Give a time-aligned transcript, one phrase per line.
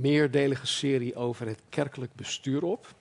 [0.00, 2.94] meerdelige serie over het kerkelijk bestuur op.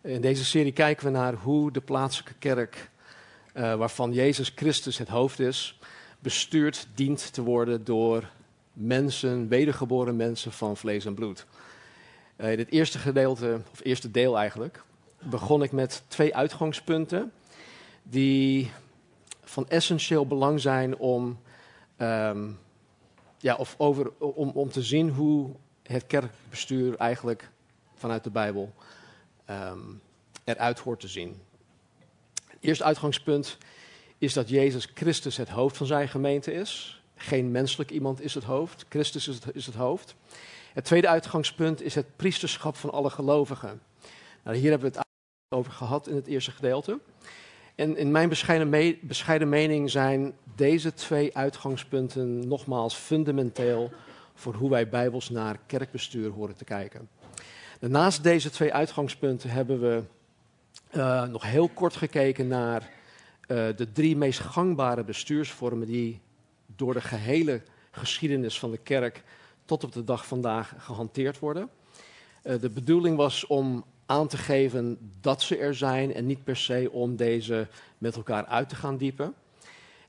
[0.00, 2.90] In deze serie kijken we naar hoe de plaatselijke kerk,
[3.52, 5.78] eh, waarvan Jezus Christus het hoofd is,
[6.18, 8.30] bestuurd dient te worden door
[8.72, 11.46] mensen, wedergeboren mensen van vlees en bloed.
[12.36, 14.82] Uh, in het eerste gedeelte, of eerste deel eigenlijk,
[15.22, 17.32] begon ik met twee uitgangspunten
[18.02, 18.70] die
[19.44, 21.38] van essentieel belang zijn om
[21.96, 22.48] ehm,
[23.38, 25.50] ja, of over, om, om te zien hoe
[25.86, 27.50] het kerkbestuur eigenlijk
[27.94, 28.74] vanuit de Bijbel
[29.50, 30.00] um,
[30.44, 31.40] eruit hoort te zien.
[32.46, 33.58] Het eerste uitgangspunt
[34.18, 37.02] is dat Jezus Christus het hoofd van zijn gemeente is.
[37.16, 40.14] Geen menselijk iemand is het hoofd, Christus is het, is het hoofd.
[40.72, 43.80] Het tweede uitgangspunt is het priesterschap van alle gelovigen.
[44.42, 45.06] Nou, hier hebben we het
[45.54, 46.98] over gehad in het eerste gedeelte.
[47.74, 53.92] En in mijn bescheiden, bescheiden mening zijn deze twee uitgangspunten nogmaals fundamenteel
[54.36, 57.08] voor hoe wij bijbels naar kerkbestuur horen te kijken.
[57.80, 60.02] Naast deze twee uitgangspunten hebben we
[60.92, 62.88] uh, nog heel kort gekeken naar uh,
[63.76, 66.20] de drie meest gangbare bestuursvormen die
[66.66, 69.22] door de gehele geschiedenis van de kerk
[69.64, 71.68] tot op de dag vandaag gehanteerd worden.
[72.44, 76.56] Uh, de bedoeling was om aan te geven dat ze er zijn en niet per
[76.56, 79.34] se om deze met elkaar uit te gaan diepen.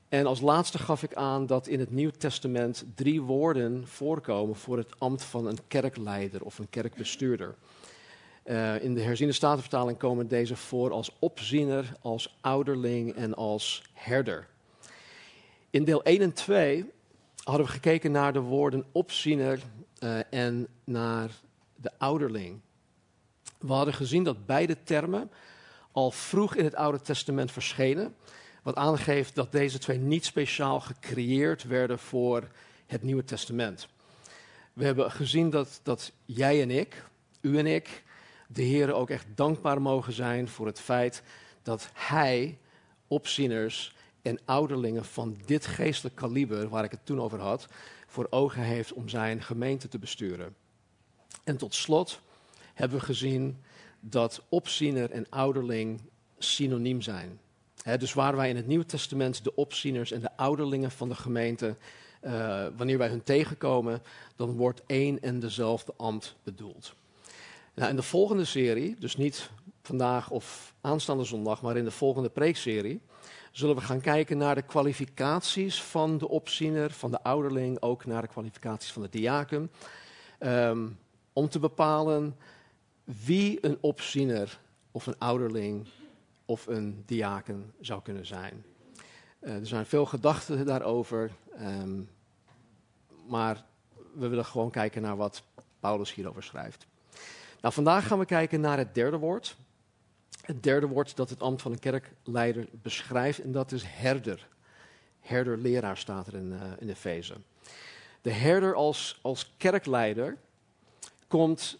[0.08, 4.76] En als laatste gaf ik aan dat in het Nieuw Testament drie woorden voorkomen voor
[4.76, 7.54] het ambt van een kerkleider of een kerkbestuurder.
[8.44, 14.48] Uh, in de herziende statenvertaling komen deze voor als opziener, als ouderling en als herder.
[15.70, 16.90] In deel 1 en 2
[17.44, 19.60] hadden we gekeken naar de woorden opziener
[20.00, 21.30] uh, en naar
[21.76, 22.60] de ouderling.
[23.58, 25.30] We hadden gezien dat beide termen
[25.92, 28.14] al vroeg in het Oude Testament verschenen.
[28.68, 32.48] Wat aangeeft dat deze twee niet speciaal gecreëerd werden voor
[32.86, 33.88] het Nieuwe Testament.
[34.72, 37.04] We hebben gezien dat, dat jij en ik,
[37.40, 38.04] u en ik,
[38.48, 41.22] de Heer ook echt dankbaar mogen zijn voor het feit
[41.62, 42.58] dat Hij
[43.06, 47.66] opzieners en ouderlingen van dit geestelijk kaliber, waar ik het toen over had,
[48.06, 50.56] voor ogen heeft om zijn gemeente te besturen.
[51.44, 52.20] En tot slot
[52.74, 53.62] hebben we gezien
[54.00, 56.00] dat opziener en ouderling
[56.38, 57.40] synoniem zijn.
[57.98, 61.76] Dus waar wij in het Nieuwe Testament de opzieners en de ouderlingen van de gemeente,
[62.22, 64.02] uh, wanneer wij hun tegenkomen,
[64.36, 66.94] dan wordt één en dezelfde ambt bedoeld.
[67.74, 69.50] Nou, in de volgende serie, dus niet
[69.82, 73.00] vandaag of aanstaande zondag, maar in de volgende preekserie,
[73.52, 78.22] zullen we gaan kijken naar de kwalificaties van de opziener, van de ouderling, ook naar
[78.22, 79.70] de kwalificaties van de diaken.
[80.40, 80.98] Um,
[81.32, 82.36] om te bepalen
[83.04, 84.60] wie een opziener
[84.90, 85.86] of een ouderling
[86.48, 88.64] of een diaken zou kunnen zijn.
[89.40, 92.08] Uh, er zijn veel gedachten daarover, um,
[93.26, 93.64] maar
[94.14, 95.42] we willen gewoon kijken naar wat
[95.80, 96.86] Paulus hierover schrijft.
[97.60, 99.56] Nou, vandaag gaan we kijken naar het derde woord.
[100.40, 104.48] Het derde woord dat het ambt van een kerkleider beschrijft, en dat is herder.
[105.20, 107.34] Herder-leraar staat er in, uh, in Efeze.
[108.22, 110.36] De herder als, als kerkleider
[111.26, 111.78] komt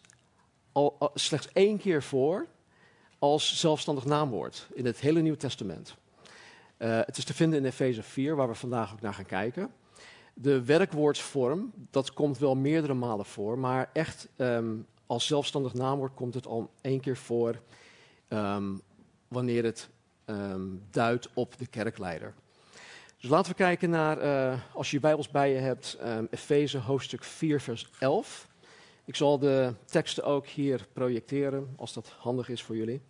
[0.72, 2.46] al, slechts één keer voor
[3.18, 5.96] als zelfstandig naamwoord in het hele Nieuwe Testament.
[6.78, 9.70] Uh, het is te vinden in Efeze 4, waar we vandaag ook naar gaan kijken.
[10.34, 16.34] De werkwoordsvorm, dat komt wel meerdere malen voor, maar echt um, als zelfstandig naamwoord komt
[16.34, 17.60] het al één keer voor
[18.28, 18.80] um,
[19.28, 19.88] wanneer het
[20.26, 22.34] um, duidt op de kerkleider.
[23.20, 25.98] Dus laten we kijken naar, uh, als je je Bijbels bij je hebt,
[26.30, 28.48] Efeze hoofdstuk 4, vers 11.
[29.08, 33.00] Ik zal de teksten ook hier projecteren, als dat handig is voor jullie.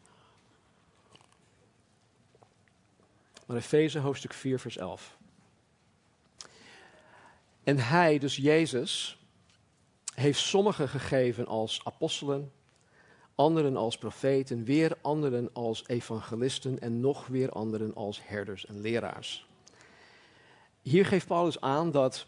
[3.47, 5.17] Maar Efeze hoofdstuk 4, vers 11.
[7.65, 9.19] En hij, dus Jezus,
[10.15, 12.53] heeft sommigen gegeven als apostelen,
[13.35, 19.47] anderen als profeten, weer anderen als evangelisten en nog weer anderen als herders en leraars.
[20.83, 22.27] Hier geeft Paulus aan dat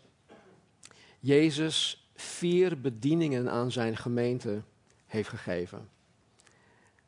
[1.21, 4.62] Jezus vier bedieningen aan zijn gemeente
[5.06, 5.88] heeft gegeven.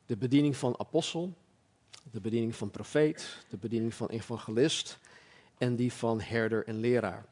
[0.07, 1.35] De bediening van apostel,
[2.11, 4.99] de bediening van profeet, de bediening van evangelist
[5.59, 7.25] en die van herder en leraar.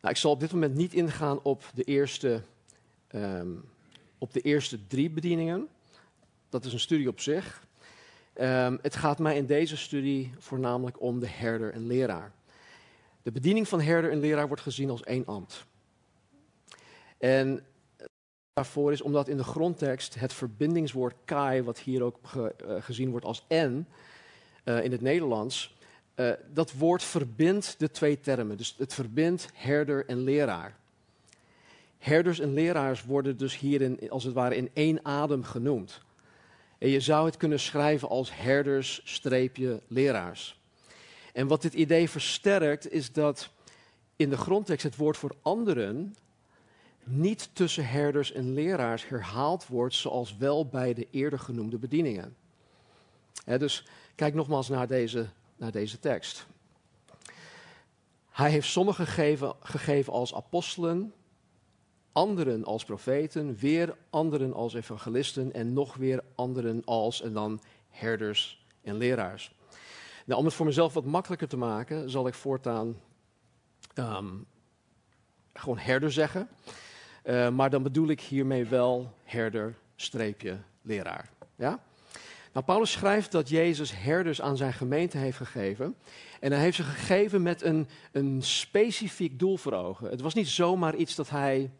[0.00, 2.42] Nou, ik zal op dit moment niet ingaan op de eerste,
[3.14, 3.64] um,
[4.18, 5.68] op de eerste drie bedieningen.
[6.48, 7.66] dat is een studie op zich.
[8.32, 12.32] Ehm, het gaat mij in deze studie voornamelijk om de herder en leraar.
[13.22, 15.66] De bediening van herder en leraar wordt gezien als één ambt.
[17.18, 17.64] En
[18.52, 23.10] daarvoor is omdat in de grondtekst het verbindingswoord kai, wat hier ook ge, uh, gezien
[23.10, 23.88] wordt als en
[24.64, 25.76] uh, in het Nederlands,
[26.52, 28.56] dat woord verbindt de twee termen.
[28.56, 30.76] Dus het verbindt herder en leraar.
[31.98, 36.00] Herders en leraars worden dus hierin als het ware in één adem genoemd.
[36.78, 40.60] En je zou het kunnen schrijven als herders streepje leraars.
[41.32, 43.50] En wat dit idee versterkt is dat
[44.16, 46.14] in de grondtekst het woord voor anderen
[47.10, 52.36] niet tussen herders en leraars herhaald wordt zoals wel bij de eerder genoemde bedieningen.
[53.44, 55.26] dus kijk nogmaals naar deze,
[55.56, 56.46] naar deze tekst.
[58.30, 61.12] Hij heeft sommigen gegeven, gegeven als apostelen,
[62.12, 68.66] anderen als profeten, weer anderen als evangelisten en nog weer anderen als en dan herders
[68.82, 69.54] en leraars.
[70.24, 72.96] Nou, om het voor mezelf wat makkelijker te maken, zal ik voortaan
[73.94, 74.46] um,
[75.52, 76.48] gewoon herder zeggen.
[77.28, 81.30] Uh, maar dan bedoel ik hiermee wel herder, streepje, leraar.
[81.56, 81.82] Ja?
[82.52, 85.96] Nou, Paulus schrijft dat Jezus herders aan zijn gemeente heeft gegeven.
[86.40, 90.10] En hij heeft ze gegeven met een, een specifiek doel voor ogen.
[90.10, 91.70] Het was niet zomaar iets dat hij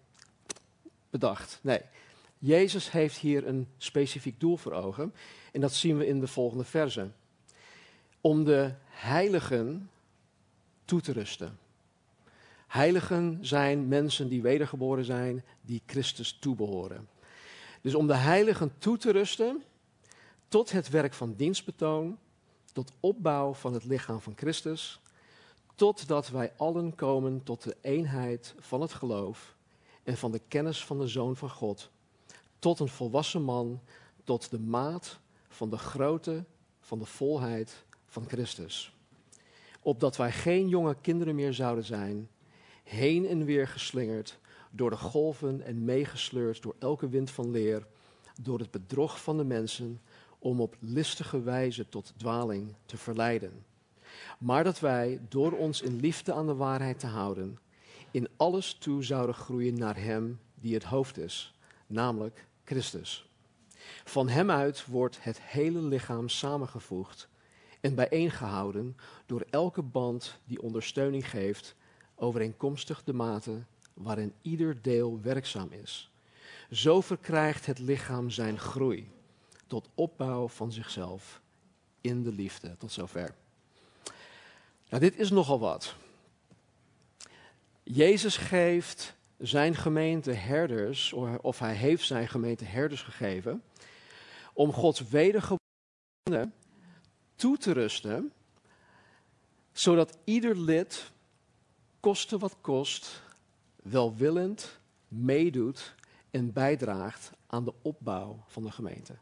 [1.10, 1.58] bedacht.
[1.62, 1.80] Nee,
[2.38, 5.14] Jezus heeft hier een specifiek doel voor ogen.
[5.52, 7.10] En dat zien we in de volgende verse.
[8.20, 9.90] Om de heiligen
[10.84, 11.58] toe te rusten.
[12.68, 17.08] Heiligen zijn mensen die wedergeboren zijn, die Christus toebehoren.
[17.80, 19.62] Dus om de heiligen toe te rusten
[20.48, 22.18] tot het werk van dienstbetoon,
[22.72, 25.00] tot opbouw van het lichaam van Christus,
[25.74, 29.56] totdat wij allen komen tot de eenheid van het geloof
[30.02, 31.90] en van de kennis van de Zoon van God,
[32.58, 33.80] tot een volwassen man,
[34.24, 35.18] tot de maat
[35.48, 36.44] van de grootte
[36.80, 38.92] van de volheid van Christus.
[39.82, 42.28] Opdat wij geen jonge kinderen meer zouden zijn,
[42.88, 44.38] heen en weer geslingerd
[44.70, 47.86] door de golven en meegesleurd door elke wind van leer,
[48.40, 50.00] door het bedrog van de mensen,
[50.38, 53.64] om op listige wijze tot dwaling te verleiden.
[54.38, 57.58] Maar dat wij, door ons in liefde aan de waarheid te houden,
[58.10, 61.54] in alles toe zouden groeien naar Hem die het hoofd is,
[61.86, 63.30] namelijk Christus.
[64.04, 67.28] Van Hem uit wordt het hele lichaam samengevoegd
[67.80, 68.96] en bijeengehouden
[69.26, 71.76] door elke band die ondersteuning geeft,
[72.18, 73.62] overeenkomstig de mate
[73.94, 76.10] waarin ieder deel werkzaam is.
[76.70, 79.10] Zo verkrijgt het lichaam zijn groei
[79.66, 81.40] tot opbouw van zichzelf
[82.00, 82.76] in de liefde.
[82.76, 83.34] Tot zover.
[84.88, 85.94] Nou, dit is nogal wat.
[87.82, 93.62] Jezus geeft zijn gemeente herders, of hij heeft zijn gemeente herders gegeven,
[94.52, 96.54] om Gods wedergeboren
[97.34, 98.32] toe te rusten,
[99.72, 101.10] zodat ieder lid,
[102.00, 103.22] koste wat kost,
[103.82, 104.78] welwillend
[105.08, 105.94] meedoet
[106.30, 109.14] en bijdraagt aan de opbouw van de gemeente.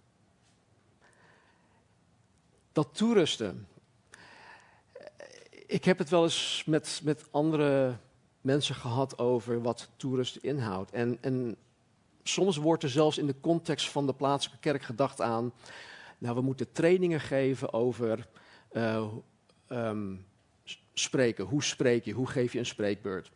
[2.73, 3.69] Dat toerusten.
[5.67, 7.97] Ik heb het wel eens met, met andere
[8.41, 10.91] mensen gehad over wat toerust inhoudt.
[10.91, 11.57] En, en
[12.23, 15.53] soms wordt er zelfs in de context van de plaatselijke kerk gedacht aan,
[16.19, 18.29] nou we moeten trainingen geven over
[18.73, 19.07] uh,
[19.69, 20.27] um,
[20.99, 21.45] spreken.
[21.45, 22.13] Hoe spreek je?
[22.13, 23.31] Hoe geef je een spreekbeurt?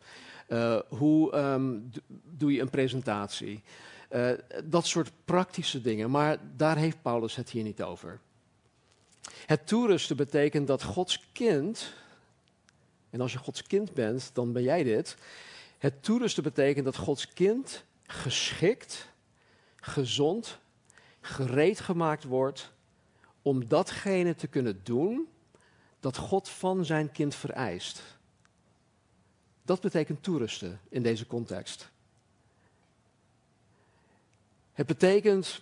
[0.47, 1.91] Uh, hoe um,
[2.23, 3.63] doe je een presentatie?
[4.11, 4.31] Uh,
[4.63, 6.11] dat soort praktische dingen.
[6.11, 8.19] Maar daar heeft Paulus het hier niet over.
[9.45, 11.93] Het toerusten betekent dat Gods kind
[13.11, 15.17] en als je Gods kind bent, dan ben jij dit.
[15.77, 19.09] Het toerusten betekent dat Gods kind geschikt,
[19.75, 20.59] gezond,
[21.21, 22.71] gereed gemaakt wordt
[23.41, 25.27] om datgene te kunnen doen
[26.01, 28.03] dat God van zijn kind vereist.
[29.63, 31.89] Dat betekent toerusten in deze context.
[34.73, 35.61] Het betekent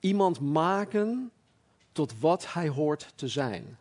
[0.00, 1.30] iemand maken
[1.92, 3.78] tot wat hij hoort te zijn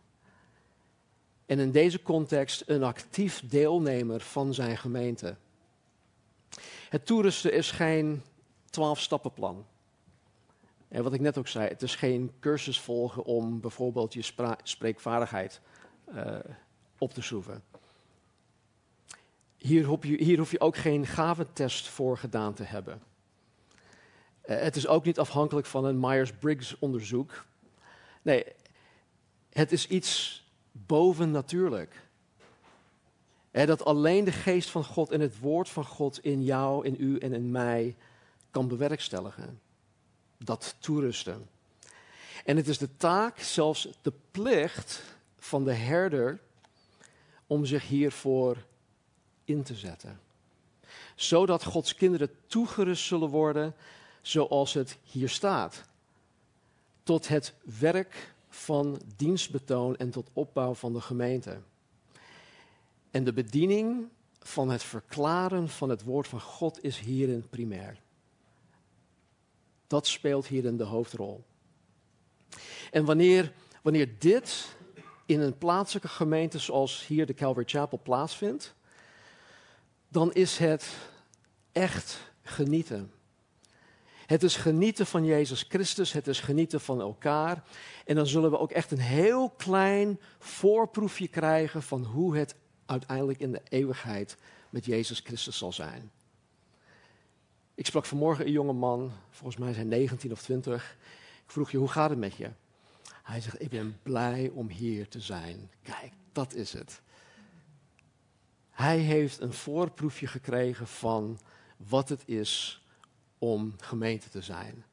[1.47, 5.35] en in deze context een actief deelnemer van zijn gemeente.
[6.89, 8.21] Het toerusten is geen
[8.69, 9.65] twaalf-stappenplan.
[10.87, 15.61] En wat ik net ook zei, het is geen cursus volgen om bijvoorbeeld je spreekvaardigheid
[16.13, 16.35] uh,
[16.97, 17.63] op te schroeven.
[19.57, 23.01] Hier hoef, je, hier hoef je ook geen gaventest voor gedaan te hebben.
[24.45, 27.45] Uh, het is ook niet afhankelijk van een Myers-Briggs onderzoek.
[28.21, 28.45] Nee,
[29.49, 32.05] het is iets bovennatuurlijk.
[33.51, 37.17] Dat alleen de geest van God en het woord van God in jou, in u
[37.17, 37.95] en in mij
[38.51, 39.61] kan bewerkstelligen.
[40.37, 41.49] Dat toerusten.
[42.45, 45.03] En het is de taak, zelfs de plicht
[45.39, 46.39] van de herder
[47.47, 48.57] om zich hiervoor
[49.43, 50.19] in te zetten.
[51.15, 53.75] Zodat Gods kinderen toegerust zullen worden
[54.21, 55.83] zoals het hier staat.
[57.03, 61.57] Tot het werk van dienstbetoon en tot opbouw van de gemeente.
[63.11, 64.07] En de bediening
[64.39, 67.99] van het verklaren van het woord van God is hierin primair.
[69.87, 71.43] Dat speelt hierin de hoofdrol.
[72.91, 74.75] En wanneer, wanneer dit
[75.25, 78.75] in een plaatselijke gemeente zoals hier de Calvary Chapel plaatsvindt,
[80.07, 80.95] dan is het
[81.71, 83.11] echt genieten.
[84.25, 87.63] Het is genieten van Jezus Christus, het is genieten van elkaar.
[88.05, 93.39] En dan zullen we ook echt een heel klein voorproefje krijgen van hoe het uiteindelijk
[93.39, 94.37] in de eeuwigheid
[94.69, 96.11] met Jezus Christus zal zijn.
[97.77, 100.97] Ik sprak vanmorgen een jonge man, volgens mij zijn 19 of 20.
[101.45, 102.49] Ik vroeg je, hoe gaat het met je?
[103.23, 105.71] Hij zegt, ik ben blij om hier te zijn.
[105.81, 107.01] Kijk, dat is het.
[108.69, 111.39] Hij heeft een voorproefje gekregen van
[111.77, 112.83] wat het is
[113.37, 114.85] om gemeente te zijn.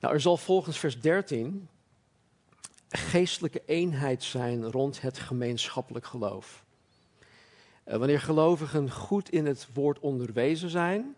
[0.00, 1.68] Nou, er zal volgens vers 13
[2.88, 6.64] geestelijke eenheid zijn rond het gemeenschappelijk geloof.
[7.84, 11.14] Uh, wanneer gelovigen goed in het woord onderwezen zijn,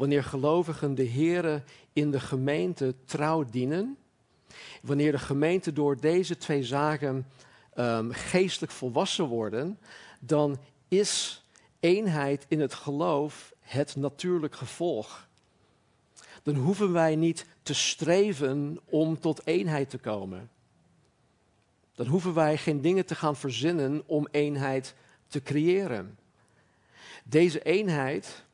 [0.00, 3.96] wanneer gelovigen de Here in de gemeente trouw dienen,
[4.82, 7.26] wanneer de gemeente door deze twee zaken
[7.74, 9.78] um, geestelijk volwassen worden,
[10.20, 11.44] dan is
[11.80, 15.28] eenheid in het geloof het natuurlijk gevolg.
[16.42, 20.50] Dan hoeven wij niet te streven om tot eenheid te komen.
[21.94, 24.94] Dan hoeven wij geen dingen te gaan verzinnen om eenheid
[25.26, 26.18] te creëren.
[27.24, 28.48] Deze eenheid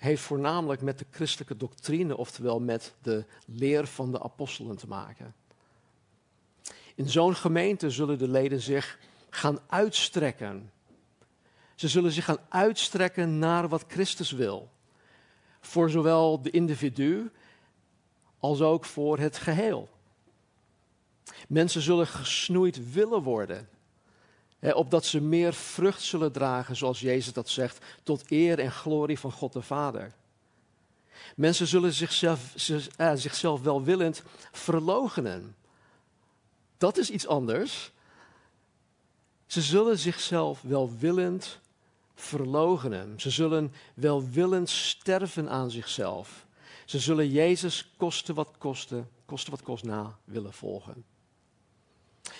[0.00, 5.34] heeft voornamelijk met de christelijke doctrine, oftewel met de leer van de apostelen te maken.
[6.94, 8.98] In zo'n gemeente zullen de leden zich
[9.30, 10.72] gaan uitstrekken.
[11.74, 14.70] Ze zullen zich gaan uitstrekken naar wat Christus wil.
[15.60, 17.30] Voor zowel de individu
[18.38, 19.88] als ook voor het geheel.
[21.48, 23.68] Mensen zullen gesnoeid willen worden.
[24.60, 29.32] Opdat ze meer vrucht zullen dragen, zoals Jezus dat zegt, tot eer en glorie van
[29.32, 30.12] God de Vader.
[31.36, 35.56] Mensen zullen zichzelf, uh, zichzelf welwillend verloochenen.
[36.78, 37.92] Dat is iets anders.
[39.46, 41.58] Ze zullen zichzelf welwillend
[42.14, 43.20] verloochenen.
[43.20, 46.46] Ze zullen welwillend sterven aan zichzelf.
[46.84, 51.04] Ze zullen Jezus kosten wat kosten, kosten wat kost na willen volgen.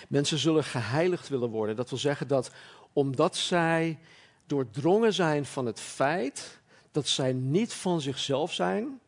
[0.09, 1.75] Mensen zullen geheiligd willen worden.
[1.75, 2.51] Dat wil zeggen dat
[2.93, 3.99] omdat zij
[4.45, 6.59] doordrongen zijn van het feit
[6.91, 8.99] dat zij niet van zichzelf zijn,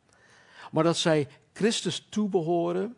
[0.72, 2.96] maar dat zij Christus toebehoren,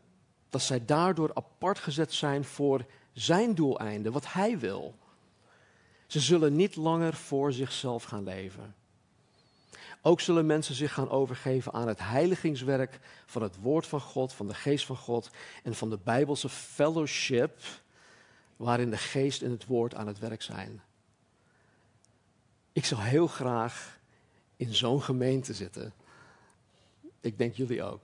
[0.50, 4.96] dat zij daardoor apart gezet zijn voor zijn doeleinde, wat hij wil.
[6.08, 8.76] Ze zullen niet langer voor zichzelf gaan leven.
[10.08, 14.48] Ook zullen mensen zich gaan overgeven aan het heiligingswerk van het woord van God, van
[14.48, 15.30] de geest van God
[15.64, 17.60] en van de Bijbelse fellowship,
[18.56, 20.82] waarin de geest en het woord aan het werk zijn.
[22.72, 24.00] Ik zou heel graag
[24.56, 25.94] in zo'n gemeente zitten.
[27.22, 28.04] Ik denk jullie ook.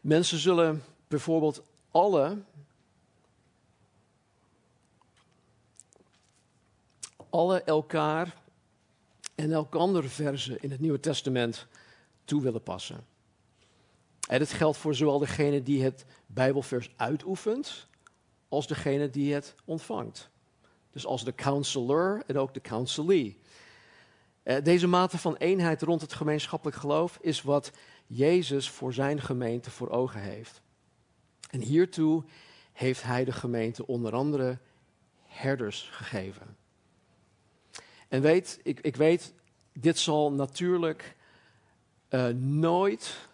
[0.00, 2.38] Mensen zullen bijvoorbeeld alle
[7.30, 8.44] alle elkaar
[9.36, 11.66] en elkander versen in het Nieuwe Testament
[12.24, 13.06] toe willen passen.
[14.28, 17.86] En dit geldt voor zowel degene die het Bijbelvers uitoefent,
[18.48, 20.30] als degene die het ontvangt.
[20.92, 23.38] Dus als de counselor en ook de counselee.
[24.42, 27.72] Eh, deze mate van eenheid rond het gemeenschappelijk geloof is wat
[28.06, 30.62] Jezus voor zijn gemeente voor ogen heeft.
[31.50, 32.24] En hiertoe
[32.72, 34.58] heeft hij de gemeente onder andere
[35.22, 36.56] herders gegeven.
[38.08, 39.34] En weet, ik, ik weet,
[39.72, 41.16] dit zal natuurlijk
[42.10, 43.28] uh, nooit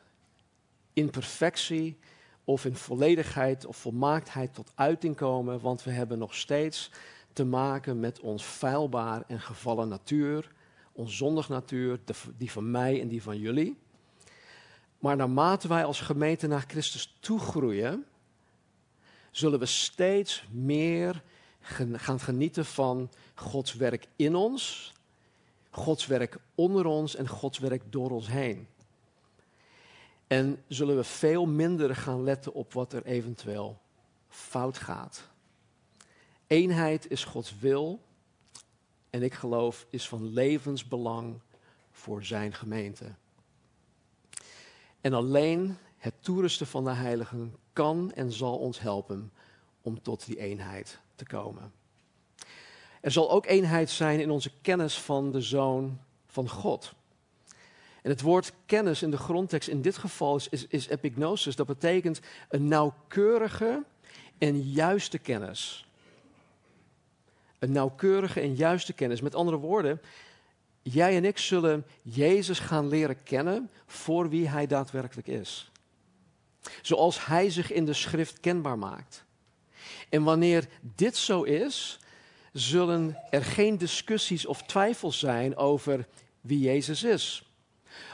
[0.93, 1.99] in perfectie
[2.45, 6.91] of in volledigheid of volmaaktheid tot uiting komen, want we hebben nog steeds
[7.33, 10.53] te maken met ons feilbaar en gevallen natuur,
[10.93, 12.01] ons zondig natuur,
[12.37, 13.79] die van mij en die van jullie.
[14.99, 18.07] Maar naarmate wij als gemeente naar Christus toegroeien,
[19.31, 21.23] zullen we steeds meer
[21.63, 24.93] gaan genieten van Gods werk in ons,
[25.71, 28.67] Gods werk onder ons en Gods werk door ons heen.
[30.27, 33.81] En zullen we veel minder gaan letten op wat er eventueel
[34.29, 35.29] fout gaat.
[36.47, 38.01] Eenheid is Gods wil
[39.11, 41.41] en ik geloof is van levensbelang
[41.91, 43.15] voor zijn gemeente.
[45.01, 49.33] En alleen het toerusten van de heiligen kan en zal ons helpen
[49.83, 51.73] om tot die eenheid te komen.
[53.01, 56.93] Er zal ook eenheid zijn in onze kennis van de Zoon van God.
[58.03, 61.57] En het woord kennis in de grondtekst in dit geval is, is, is epignosis.
[61.57, 63.83] Dat betekent een nauwkeurige
[64.39, 65.87] en juiste kennis.
[67.59, 69.21] Een nauwkeurige en juiste kennis.
[69.21, 70.01] Met andere woorden,
[70.83, 75.71] jij en ik zullen Jezus gaan leren kennen voor wie Hij daadwerkelijk is.
[76.83, 79.25] Zoals Hij zich in de schrift kenbaar maakt.
[80.13, 81.99] En wanneer dit zo is,
[82.53, 86.07] zullen er geen discussies of twijfels zijn over
[86.41, 87.51] wie Jezus is.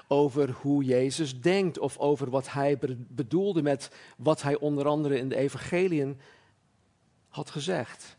[0.06, 2.78] Over hoe Jezus denkt of over wat hij
[3.08, 6.20] bedoelde met wat hij onder andere in de evangeliën
[7.28, 8.16] had gezegd.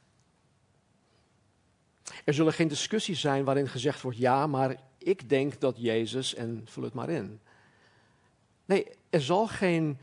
[2.26, 6.62] Er zullen geen discussies zijn waarin gezegd wordt: ja, maar ik denk dat Jezus en
[6.66, 7.40] vul het maar in.
[8.66, 9.98] Nee, er zal geen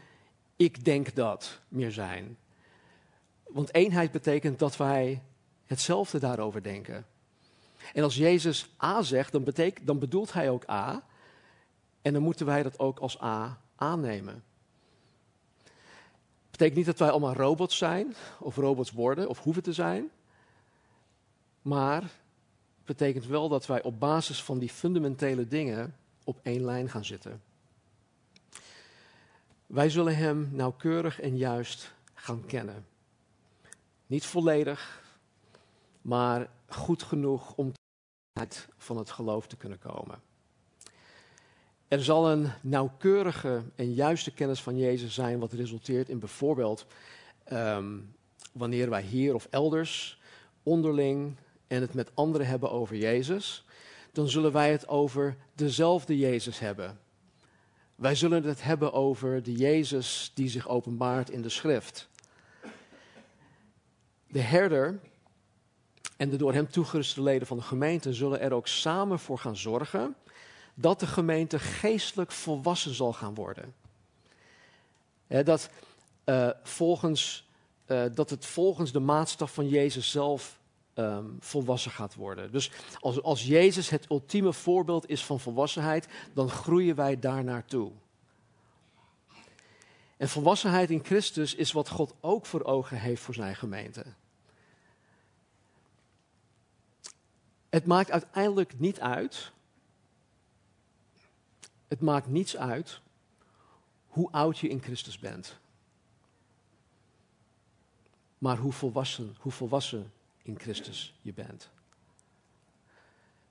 [0.56, 2.36] ik denk dat meer zijn.
[3.46, 5.22] Want eenheid betekent dat wij
[5.66, 7.06] hetzelfde daarover denken.
[7.92, 11.02] En als Jezus A zegt, dan, betekent, dan bedoelt hij ook A.
[12.02, 14.44] En dan moeten wij dat ook als A aannemen.
[16.50, 20.10] Betekent niet dat wij allemaal robots zijn, of robots worden, of hoeven te zijn.
[21.62, 26.88] Maar het betekent wel dat wij op basis van die fundamentele dingen op één lijn
[26.88, 27.42] gaan zitten.
[29.66, 32.86] Wij zullen Hem nauwkeurig en juist gaan kennen.
[34.06, 35.02] Niet volledig,
[36.02, 37.72] maar goed genoeg om
[38.32, 40.20] tot van het geloof te kunnen komen.
[41.88, 46.86] Er zal een nauwkeurige en juiste kennis van Jezus zijn, wat resulteert in bijvoorbeeld
[47.44, 47.98] ehm,
[48.52, 50.20] wanneer wij hier of elders
[50.62, 51.36] onderling
[51.66, 53.64] en het met anderen hebben over Jezus,
[54.12, 56.98] dan zullen wij het over dezelfde Jezus hebben.
[57.94, 62.08] Wij zullen het hebben over de Jezus die zich openbaart in de schrift.
[64.36, 65.00] De herder
[66.16, 69.56] en de door hem toegeruste leden van de gemeente zullen er ook samen voor gaan
[69.56, 70.16] zorgen
[70.74, 73.74] dat de gemeente geestelijk volwassen zal gaan worden.
[75.26, 75.70] dat,
[76.24, 77.48] uh, volgens,
[77.86, 80.58] uh, dat het volgens de maatstaf van Jezus zelf
[80.94, 82.52] um, volwassen gaat worden.
[82.52, 82.70] Dus
[83.00, 87.92] als, als Jezus het ultieme voorbeeld is van volwassenheid, dan groeien wij daar naartoe.
[90.16, 94.04] En volwassenheid in Christus is wat God ook voor ogen heeft voor zijn gemeente.
[97.76, 99.50] Het maakt uiteindelijk niet uit.
[101.88, 103.00] Het maakt niets uit
[104.06, 105.56] hoe oud je in Christus bent.
[108.38, 110.12] Maar hoe volwassen, hoe volwassen
[110.42, 111.70] in Christus je bent.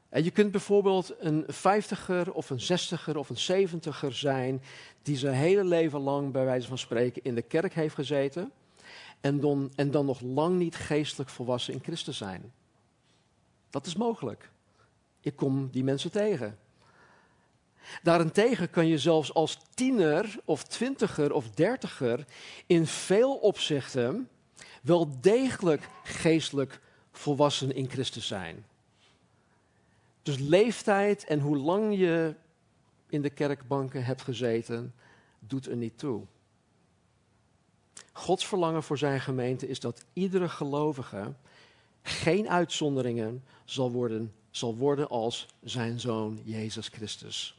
[0.10, 4.62] En je kunt bijvoorbeeld een vijftiger of een zestiger of een zeventiger zijn
[5.02, 8.52] die zijn hele leven lang, bij wijze van spreken, in de kerk heeft gezeten
[9.22, 12.54] en dan, en dan nog lang niet geestelijk volwassen in Christus zijn.
[13.76, 14.50] Dat is mogelijk.
[15.22, 16.58] Ik kom die mensen tegen.
[18.04, 22.26] Daarentegen kan je zelfs als tiener of twintiger of dertiger
[22.66, 24.30] in veel opzichten
[24.82, 26.80] wel degelijk geestelijk
[27.12, 28.66] volwassen in Christus zijn.
[30.22, 32.36] Dus leeftijd en hoe lang je
[33.10, 34.94] in de kerkbanken hebt gezeten,
[35.40, 36.26] doet er niet toe.
[38.12, 41.34] Gods verlangen voor zijn gemeente is dat iedere gelovige
[42.08, 47.56] geen uitzonderingen zal worden, zal worden als zijn zoon Jezus Christus.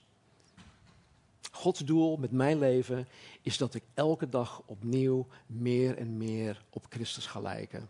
[1.51, 3.09] Gods doel met mijn leven
[3.42, 7.88] is dat ik elke dag opnieuw meer en meer op Christus ga lijken.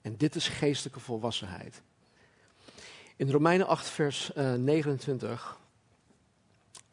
[0.00, 1.82] En dit is geestelijke volwassenheid.
[3.16, 5.58] In Romeinen 8, vers uh, 29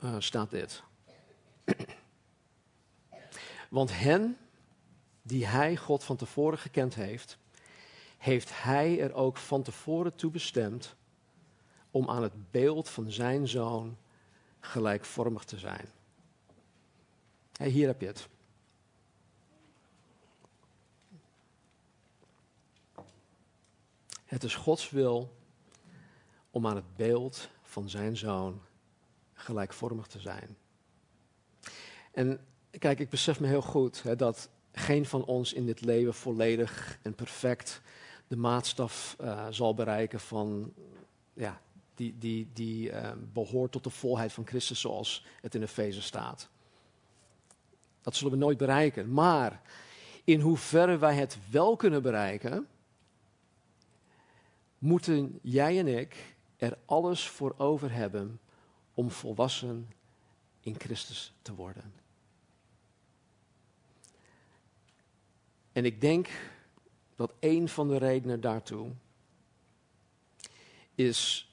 [0.03, 0.83] uh, staat dit.
[3.69, 4.37] Want hen
[5.21, 7.37] die hij, God, van tevoren gekend heeft,
[8.17, 10.95] heeft hij er ook van tevoren toe bestemd
[11.91, 13.97] om aan het beeld van zijn zoon
[14.59, 15.89] gelijkvormig te zijn.
[17.57, 18.27] Hier heb je het.
[24.25, 25.35] Het is Gods wil
[26.49, 28.61] om aan het beeld van zijn zoon
[29.33, 30.57] gelijkvormig te zijn.
[32.11, 32.39] En
[32.79, 36.99] kijk, ik besef me heel goed hè, dat geen van ons in dit leven volledig
[37.01, 37.81] en perfect
[38.27, 40.73] de maatstaf uh, zal bereiken van,
[41.33, 41.61] ja,
[41.95, 46.49] die, die, die uh, behoort tot de volheid van Christus zoals het in Efeze staat.
[48.01, 49.13] Dat zullen we nooit bereiken.
[49.13, 49.61] Maar
[50.23, 52.67] in hoeverre wij het wel kunnen bereiken,
[54.77, 58.39] moeten jij en ik er alles voor over hebben
[58.93, 59.89] om volwassen
[60.59, 61.93] in Christus te worden.
[65.71, 66.29] En ik denk
[67.17, 68.91] dat een van de redenen daartoe
[70.95, 71.51] is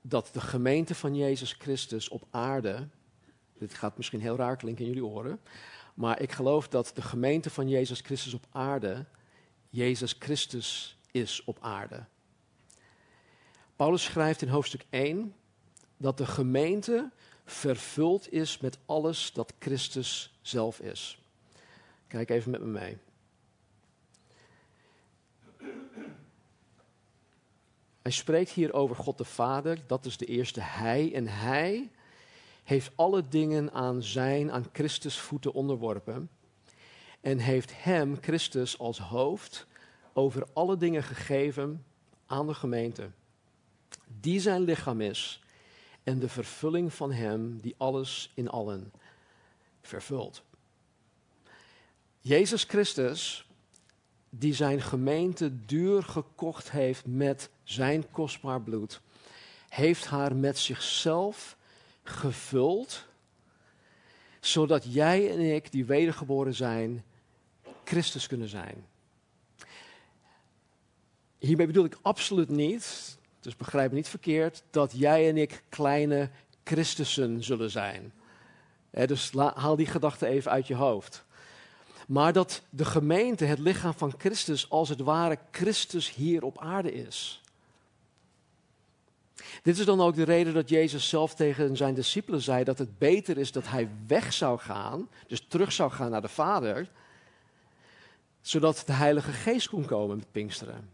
[0.00, 2.88] dat de gemeente van Jezus Christus op aarde,
[3.58, 5.40] dit gaat misschien heel raar klinken in jullie oren,
[5.94, 9.06] maar ik geloof dat de gemeente van Jezus Christus op aarde
[9.70, 12.04] Jezus Christus is op aarde.
[13.76, 15.34] Paulus schrijft in hoofdstuk 1
[15.96, 17.10] dat de gemeente
[17.44, 21.22] vervuld is met alles dat Christus zelf is.
[22.06, 22.98] Kijk even met me mee.
[28.10, 31.14] Hij spreekt hier over God de Vader, dat is de eerste Hij.
[31.14, 31.90] En Hij
[32.62, 36.30] heeft alle dingen aan zijn, aan Christus voeten onderworpen.
[37.20, 39.66] En heeft Hem, Christus, als hoofd
[40.12, 41.84] over alle dingen gegeven
[42.26, 43.10] aan de gemeente.
[44.20, 45.42] Die zijn lichaam is
[46.02, 48.92] en de vervulling van Hem die alles in allen
[49.82, 50.42] vervult.
[52.20, 53.46] Jezus Christus,
[54.30, 59.00] die zijn gemeente duur gekocht heeft met zijn kostbaar bloed,
[59.68, 61.56] heeft haar met zichzelf
[62.02, 63.06] gevuld,
[64.40, 67.04] zodat jij en ik, die wedergeboren zijn,
[67.84, 68.86] Christus kunnen zijn.
[71.38, 76.30] Hiermee bedoel ik absoluut niet, dus begrijp me niet verkeerd, dat jij en ik kleine
[76.64, 78.12] Christussen zullen zijn.
[78.90, 81.24] dus haal die gedachte even uit je hoofd.
[82.10, 86.92] Maar dat de gemeente, het lichaam van Christus, als het ware Christus hier op aarde
[86.92, 87.40] is.
[89.62, 92.98] Dit is dan ook de reden dat Jezus zelf tegen zijn discipelen zei dat het
[92.98, 96.88] beter is dat hij weg zou gaan, dus terug zou gaan naar de Vader,
[98.40, 100.90] zodat de Heilige Geest kon komen met Pinksteren.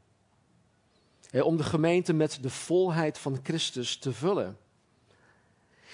[1.33, 4.59] om de gemeente met de volheid van Christus te vullen.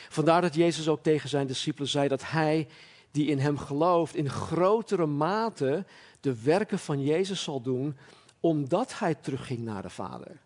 [0.09, 2.69] Vandaar dat Jezus ook tegen zijn discipelen zei dat hij
[3.13, 5.87] die in hem gelooft in grotere mate
[6.21, 7.97] de werken van Jezus zal doen,
[8.41, 10.41] omdat hij terugging naar de Vader.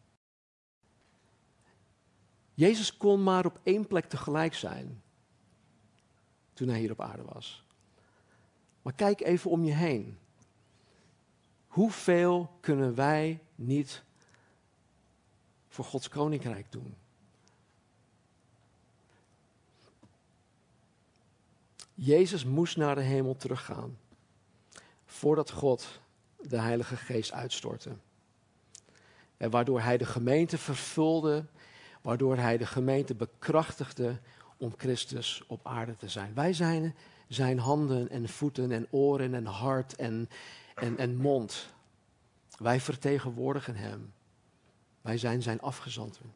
[2.55, 5.03] Jezus kon maar op één plek tegelijk zijn
[6.53, 7.65] toen hij hier op aarde was.
[8.83, 10.19] Maar kijk even om je heen.
[11.67, 14.03] Hoeveel kunnen wij niet
[15.69, 16.95] voor Gods koninkrijk doen?
[21.99, 23.99] Jezus moest naar de hemel teruggaan
[25.05, 26.01] voordat God
[26.41, 27.97] de Heilige Geest uitstortte.
[29.37, 31.45] En waardoor hij de gemeente vervulde,
[32.03, 34.19] waardoor hij de gemeente bekrachtigde
[34.57, 36.35] om Christus op aarde te zijn.
[36.35, 36.95] Wij zijn
[37.29, 40.29] zijn handen en voeten en oren en hart en,
[40.75, 41.75] en, en mond.
[42.59, 44.13] Wij vertegenwoordigen hem.
[45.01, 46.33] Wij zijn zijn afgezanten.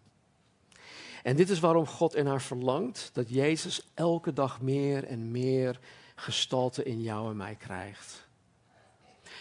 [1.22, 5.80] En dit is waarom God ernaar verlangt dat Jezus elke dag meer en meer
[6.14, 8.28] gestalte in jou en mij krijgt.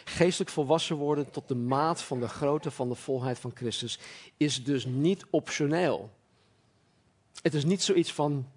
[0.03, 3.99] Geestelijk volwassen worden tot de maat van de grootte van de volheid van Christus
[4.37, 6.09] is dus niet optioneel.
[7.41, 8.49] Het is niet zoiets van,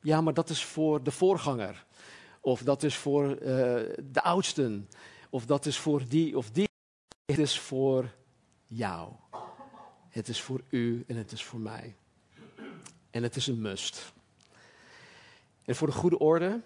[0.00, 1.86] ja, maar dat is voor de voorganger.
[2.40, 3.38] Of dat is voor uh,
[4.02, 4.88] de oudsten.
[5.30, 6.68] Of dat is voor die of die.
[7.24, 8.14] Het is voor
[8.66, 9.12] jou.
[10.08, 11.96] Het is voor u en het is voor mij.
[13.10, 14.12] En het is een must.
[15.64, 16.60] En voor de goede orde,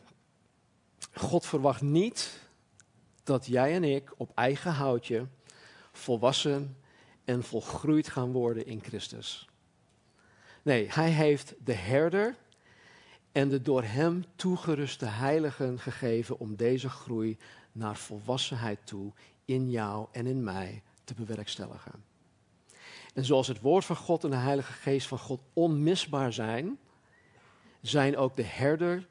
[1.12, 2.40] God verwacht niet
[3.22, 5.26] dat jij en ik op eigen houtje
[5.92, 6.76] volwassen
[7.24, 9.48] en volgroeid gaan worden in Christus.
[10.62, 12.37] Nee, hij heeft de herder
[13.33, 17.37] en de door hem toegeruste heiligen gegeven om deze groei
[17.72, 19.12] naar volwassenheid toe
[19.44, 22.13] in jou en in mij te bewerkstelligen.
[23.14, 26.79] En zoals het woord van God en de Heilige Geest van God onmisbaar zijn,
[27.81, 29.07] zijn ook de herder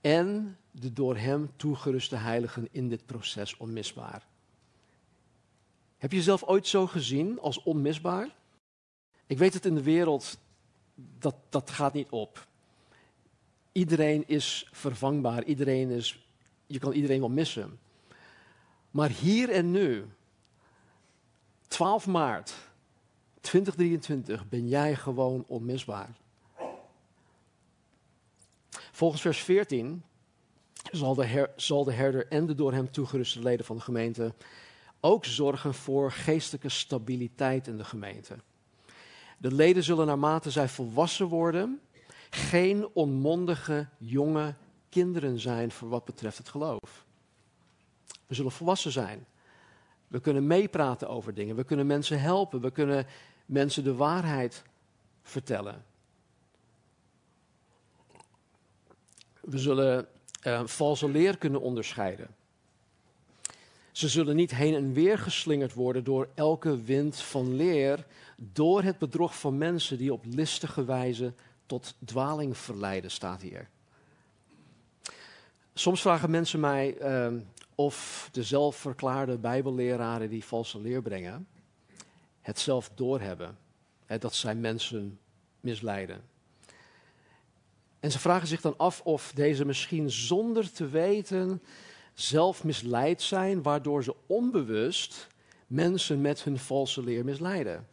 [0.00, 4.26] en de door hem toegeruste heiligen in dit proces onmisbaar.
[5.98, 8.28] Heb je jezelf ooit zo gezien als onmisbaar?
[9.26, 10.38] Ik weet het in de wereld,
[10.94, 12.46] dat, dat gaat niet op.
[13.72, 16.28] Iedereen is vervangbaar, iedereen is,
[16.66, 17.78] je kan iedereen wel missen.
[18.90, 20.06] Maar hier en nu,
[21.68, 22.54] 12 maart
[23.40, 26.16] 2023 ben jij gewoon onmisbaar.
[28.70, 30.02] Volgens vers 14
[30.90, 34.34] zal de, zal de herder en de door hem toegeruste leden van de gemeente
[35.00, 38.36] ook zorgen voor geestelijke stabiliteit in de gemeente.
[39.38, 41.80] De leden zullen naarmate zij volwassen worden,
[42.30, 44.54] geen onmondige jonge
[44.88, 47.04] kinderen zijn voor wat betreft het geloof.
[48.26, 49.26] We zullen volwassen zijn.
[50.08, 51.56] We kunnen meepraten over dingen.
[51.56, 52.60] We kunnen mensen helpen.
[52.60, 53.06] We kunnen
[53.50, 54.62] mensen de waarheid
[55.22, 55.84] vertellen.
[59.40, 60.06] We zullen
[60.46, 62.28] uh, valse leer kunnen onderscheiden.
[63.92, 68.98] Ze zullen niet heen en weer geslingerd worden door elke wind van leer, door het
[68.98, 71.32] bedrog van mensen die op listige wijze
[71.66, 73.68] tot dwaling verleiden, staat hier.
[75.74, 77.40] Soms vragen mensen mij uh,
[77.74, 81.48] of de zelfverklaarde bijbelleraren die valse leer brengen,
[82.40, 83.58] het zelf doorhebben.
[84.06, 85.18] Hè, dat zij mensen
[85.60, 86.22] misleiden.
[88.00, 91.62] En ze vragen zich dan af of deze misschien zonder te weten
[92.14, 95.26] zelf misleid zijn, waardoor ze onbewust
[95.66, 97.88] mensen met hun valse leer misleiden.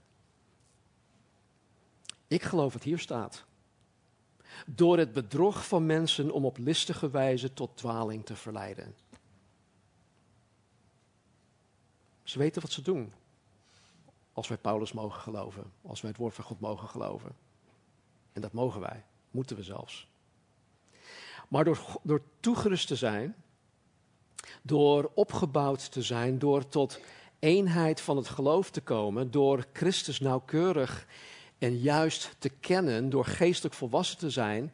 [2.28, 3.46] Ik geloof het hier staat.
[4.66, 8.96] Door het bedrog van mensen om op listige wijze tot dwaling te verleiden.
[12.24, 13.14] Ze weten wat ze doen.
[14.38, 17.36] Als wij Paulus mogen geloven, als wij het woord van God mogen geloven.
[18.34, 20.08] En dat mogen wij, moeten we zelfs.
[21.48, 23.36] Maar door, door toegerust te zijn,
[24.62, 27.00] door opgebouwd te zijn, door tot
[27.40, 31.08] eenheid van het geloof te komen, door Christus nauwkeurig
[31.58, 34.74] en juist te kennen, door geestelijk volwassen te zijn,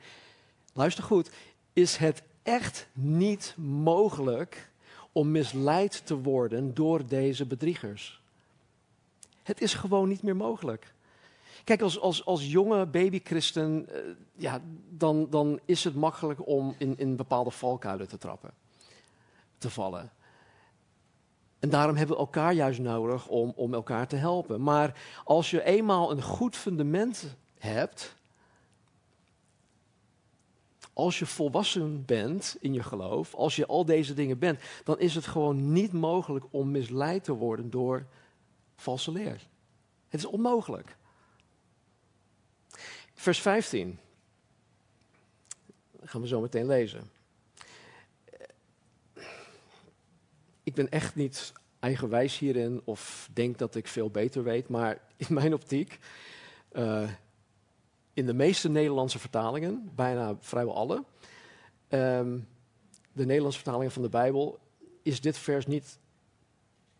[0.74, 1.32] luister goed,
[1.74, 4.72] is het echt niet mogelijk
[5.12, 8.23] om misleid te worden door deze bedriegers.
[9.44, 10.94] Het is gewoon niet meer mogelijk.
[11.64, 13.98] Kijk, als, als, als jonge babychristen, uh,
[14.36, 18.54] ja, dan, dan is het makkelijk om in, in bepaalde valkuilen te trappen,
[19.58, 20.12] te vallen.
[21.60, 24.62] En daarom hebben we elkaar juist nodig om, om elkaar te helpen.
[24.62, 28.16] Maar als je eenmaal een goed fundament hebt,
[30.94, 35.16] als je volwassen bent in je geloof, als je al deze dingen bent, dan is
[35.16, 38.06] het gewoon niet mogelijk om misleid te worden door
[38.84, 39.48] valse leer.
[40.08, 40.96] Het is onmogelijk.
[43.14, 44.00] Vers 15.
[45.92, 47.12] Dat gaan we zo meteen lezen.
[50.64, 55.34] Ik ben echt niet eigenwijs hierin of denk dat ik veel beter weet, maar in
[55.34, 56.00] mijn optiek,
[56.72, 57.10] uh,
[58.14, 61.04] in de meeste Nederlandse vertalingen, bijna vrijwel alle,
[61.90, 62.48] um,
[63.12, 64.60] de Nederlandse vertalingen van de Bijbel,
[65.02, 66.00] is dit vers niet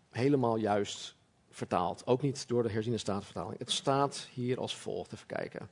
[0.10, 1.16] helemaal juist
[1.54, 2.08] vertaald.
[2.08, 3.60] Ook niet door de herziene staatvertaling.
[3.60, 5.14] Het staat hier als volgt.
[5.14, 5.70] Even kijken.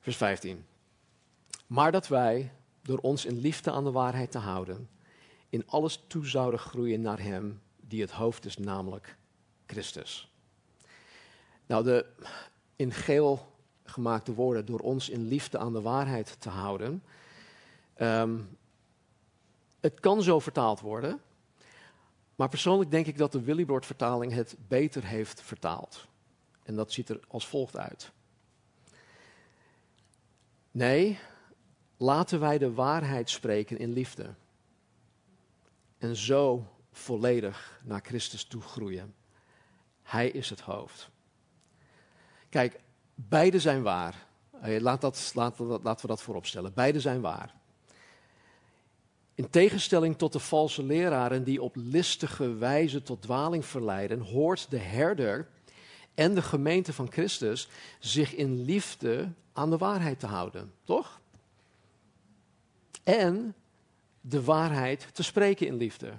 [0.00, 0.66] Vers 15.
[1.66, 4.88] Maar dat wij, door ons in liefde aan de waarheid te houden,
[5.48, 9.16] in alles toe zouden groeien naar Hem die het hoofd is, namelijk
[9.66, 10.32] Christus.
[11.66, 12.06] Nou, de
[12.76, 13.52] in geel
[13.84, 17.02] gemaakte woorden, door ons in liefde aan de waarheid te houden.
[17.98, 18.58] Um,
[19.80, 21.20] het kan zo vertaald worden,
[22.36, 26.06] maar persoonlijk denk ik dat de Willybord-vertaling het beter heeft vertaald.
[26.62, 28.12] En dat ziet er als volgt uit.
[30.70, 31.18] Nee,
[31.96, 34.34] laten wij de waarheid spreken in liefde.
[35.98, 39.14] En zo volledig naar Christus toe groeien.
[40.02, 41.10] Hij is het hoofd.
[42.48, 42.80] Kijk,
[43.14, 44.26] beide zijn waar.
[44.78, 46.74] Laat dat, we, laten we dat vooropstellen.
[46.74, 47.54] Beide zijn waar.
[49.34, 54.78] In tegenstelling tot de valse leraren die op listige wijze tot dwaling verleiden, hoort de
[54.78, 55.48] herder
[56.14, 57.68] en de gemeente van Christus
[57.98, 61.20] zich in liefde aan de waarheid te houden, toch?
[63.02, 63.54] En
[64.20, 66.12] de waarheid te spreken in liefde.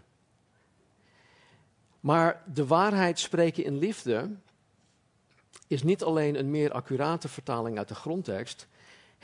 [1.99, 4.29] Maar de waarheid spreken in liefde
[5.67, 8.67] is niet alleen een meer accurate vertaling uit de grondtekst.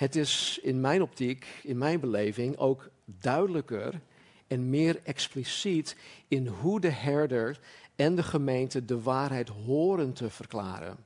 [0.01, 4.01] Het is in mijn optiek, in mijn beleving, ook duidelijker
[4.47, 5.95] en meer expliciet
[6.27, 7.59] in hoe de herder
[7.95, 10.97] en de gemeente de waarheid horen te verklaren.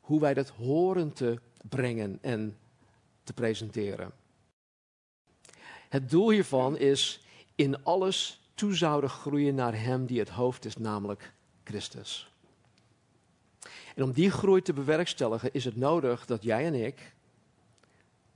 [0.00, 2.56] Hoe wij dat horen te brengen en
[3.22, 4.12] te presenteren.
[5.88, 7.20] Het doel hiervan is
[7.54, 11.32] in alles toe zouden groeien naar Hem die het hoofd is, namelijk
[11.64, 12.32] Christus.
[13.94, 17.12] En om die groei te bewerkstelligen is het nodig dat jij en ik,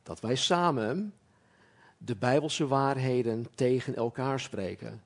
[0.05, 1.15] dat wij samen
[1.99, 5.03] de Bijbelse waarheden tegen elkaar spreken.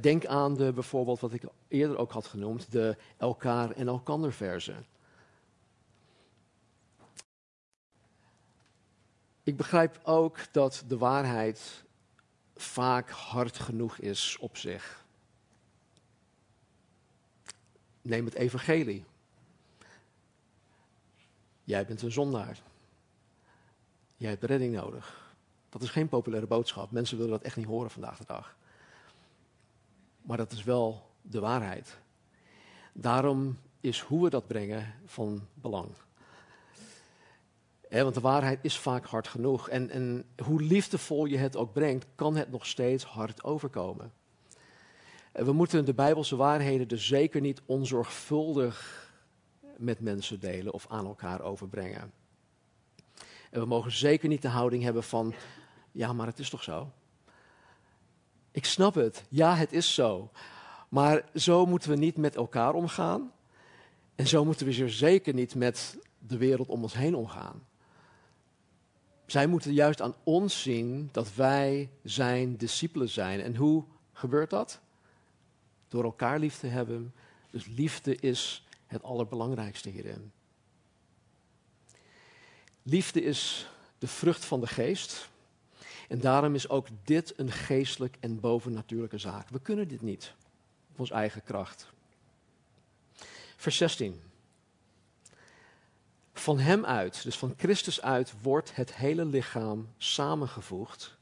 [0.00, 4.86] Denk aan de, bijvoorbeeld wat ik eerder ook had genoemd, de elkaar en elkander verzen.
[9.42, 11.84] Ik begrijp ook dat de waarheid
[12.56, 15.04] vaak hard genoeg is op zich.
[18.02, 19.04] Neem het evangelie.
[21.64, 22.62] Jij bent een zondaar.
[24.20, 25.34] Jij hebt redding nodig.
[25.68, 26.90] Dat is geen populaire boodschap.
[26.90, 28.56] Mensen willen dat echt niet horen vandaag de dag.
[30.22, 31.98] Maar dat is wel de waarheid.
[32.92, 35.88] Daarom is hoe we dat brengen van belang.
[37.88, 39.68] want de waarheid is vaak hard genoeg.
[39.68, 44.12] En, en hoe liefdevol je het ook brengt, kan het nog steeds hard overkomen.
[45.32, 49.08] En we moeten de Bijbelse waarheden dus zeker niet onzorgvuldig
[49.76, 52.19] met mensen delen of aan elkaar overbrengen.
[53.50, 55.34] En we mogen zeker niet de houding hebben van,
[55.92, 56.90] ja, maar het is toch zo?
[58.50, 60.30] Ik snap het, ja, het is zo.
[60.88, 63.32] Maar zo moeten we niet met elkaar omgaan.
[64.14, 67.66] En zo moeten we zeker niet met de wereld om ons heen omgaan.
[69.26, 73.40] Zij moeten juist aan ons zien dat wij zijn discipelen zijn.
[73.40, 74.80] En hoe gebeurt dat?
[75.88, 77.14] Door elkaar lief te hebben.
[77.50, 80.32] Dus liefde is het allerbelangrijkste hierin.
[82.90, 85.28] Liefde is de vrucht van de geest.
[86.08, 89.48] En daarom is ook dit een geestelijk en bovennatuurlijke zaak.
[89.48, 90.34] We kunnen dit niet
[90.92, 91.88] op onze eigen kracht.
[93.56, 94.22] Vers 16.
[96.32, 101.16] Van Hem uit, dus van Christus uit, wordt het hele lichaam samengevoegd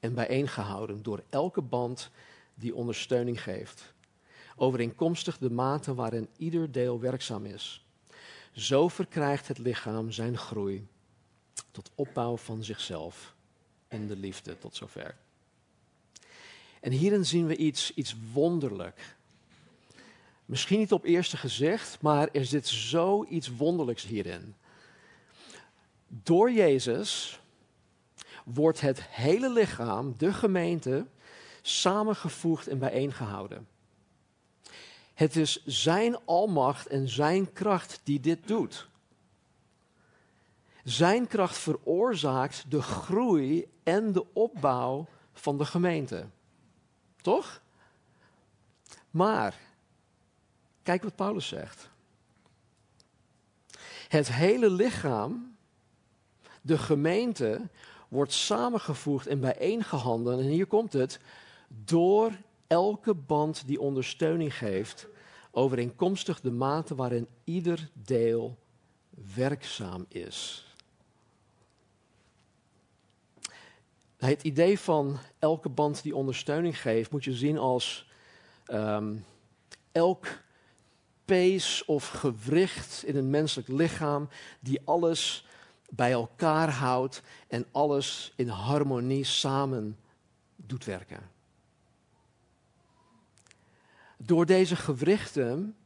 [0.00, 2.10] en bijeengehouden door elke band
[2.54, 3.92] die ondersteuning geeft.
[4.56, 7.83] Overeenkomstig de mate waarin ieder deel werkzaam is.
[8.54, 10.86] Zo verkrijgt het lichaam zijn groei
[11.70, 13.34] tot opbouw van zichzelf
[13.88, 15.16] en de liefde tot zover.
[16.80, 19.16] En hierin zien we iets, iets wonderlijk.
[20.44, 24.54] Misschien niet op eerste gezicht, maar er zit zoiets wonderlijks hierin.
[26.06, 27.40] Door Jezus
[28.44, 31.06] wordt het hele lichaam, de gemeente,
[31.62, 33.66] samengevoegd en bijeengehouden.
[35.14, 38.88] Het is Zijn almacht en Zijn kracht die dit doet.
[40.84, 46.26] Zijn kracht veroorzaakt de groei en de opbouw van de gemeente.
[47.20, 47.62] Toch?
[49.10, 49.54] Maar,
[50.82, 51.88] kijk wat Paulus zegt.
[54.08, 55.56] Het hele lichaam,
[56.60, 57.60] de gemeente,
[58.08, 60.40] wordt samengevoegd en bijeengehandeld.
[60.40, 61.20] En hier komt het,
[61.68, 62.32] door
[62.66, 65.06] elke band die ondersteuning geeft,
[65.50, 68.58] overeenkomstig de mate waarin ieder deel
[69.34, 70.66] werkzaam is.
[74.16, 78.10] Het idee van elke band die ondersteuning geeft, moet je zien als
[78.64, 79.16] ehm,
[79.92, 80.26] elk
[81.24, 84.28] pees of gewricht in een menselijk lichaam
[84.60, 85.46] die alles
[85.90, 89.98] bij elkaar houdt en alles in harmonie samen
[90.56, 91.33] doet werken.
[94.24, 95.76] Door deze gewrichten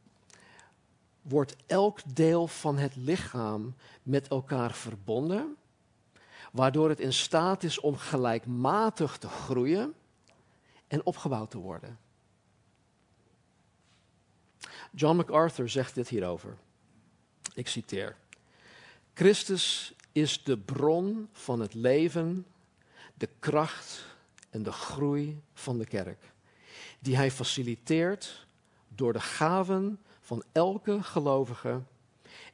[1.21, 5.57] wordt elk deel van het lichaam met elkaar verbonden
[6.51, 9.93] waardoor het in staat is om gelijkmatig te groeien
[10.87, 11.99] en opgebouwd te worden.
[14.91, 16.57] John MacArthur zegt dit hierover.
[17.53, 18.15] Ik citeer.
[19.13, 22.45] Christus is de bron van het leven,
[23.13, 24.05] de kracht
[24.49, 26.31] en de groei van de kerk,
[26.99, 28.47] die hij faciliteert
[28.87, 31.81] door de gaven van elke gelovige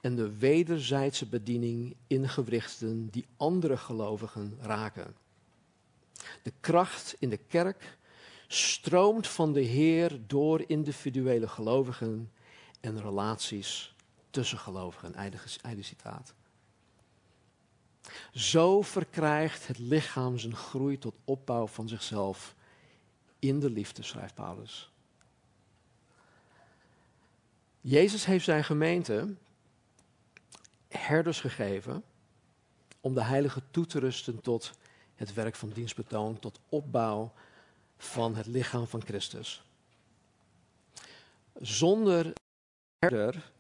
[0.01, 5.15] en de wederzijdse bediening in gewrichten die andere gelovigen raken.
[6.41, 7.97] De kracht in de kerk
[8.47, 12.31] stroomt van de Heer door individuele gelovigen
[12.79, 13.95] en relaties
[14.29, 15.13] tussen gelovigen.
[15.62, 16.34] Einde, citaat.
[18.34, 22.55] Zo verkrijgt het lichaam zijn groei tot opbouw van zichzelf
[23.47, 24.91] in de liefde, schrijft Paulus.
[27.81, 29.36] Jezus heeft zijn gemeente
[30.88, 32.03] herders gegeven
[33.01, 34.71] om de heilige toe te rusten tot
[35.15, 37.34] het werk van dienstbetoon, tot opbouw
[37.97, 39.63] van het lichaam van Christus.
[41.62, 42.34] Zonder
[42.97, 43.51] herder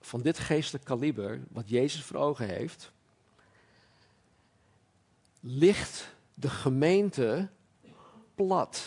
[0.00, 2.90] van dit geestelijk kaliber, wat Jezus voor ogen heeft,
[5.40, 7.48] ligt de gemeente
[8.38, 8.84] plat.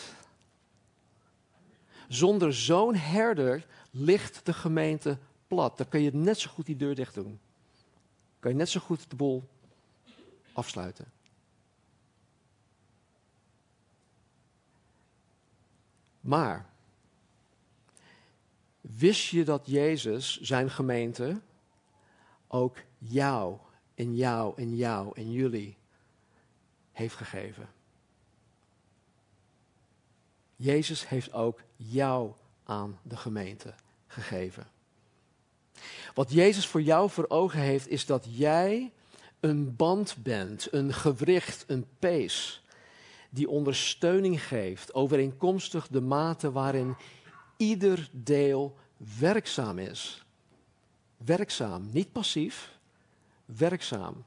[2.08, 5.76] Zonder zo'n herder ligt de gemeente plat.
[5.76, 7.40] Dan kun je net zo goed die deur dicht doen.
[8.38, 9.48] Kan je net zo goed de boel
[10.52, 11.12] afsluiten.
[16.20, 16.70] Maar
[18.80, 21.40] wist je dat Jezus zijn gemeente
[22.48, 23.58] ook jou
[23.94, 25.76] en jou en jou en jullie
[26.92, 27.68] heeft gegeven?
[30.62, 32.32] Jezus heeft ook jou
[32.64, 33.74] aan de gemeente
[34.06, 34.66] gegeven.
[36.14, 38.92] Wat Jezus voor jou voor ogen heeft, is dat jij
[39.40, 42.64] een band bent, een gewricht, een pees,
[43.30, 46.96] die ondersteuning geeft, overeenkomstig de mate waarin
[47.56, 48.76] ieder deel
[49.18, 50.24] werkzaam is.
[51.16, 52.78] Werkzaam, niet passief,
[53.44, 54.24] werkzaam.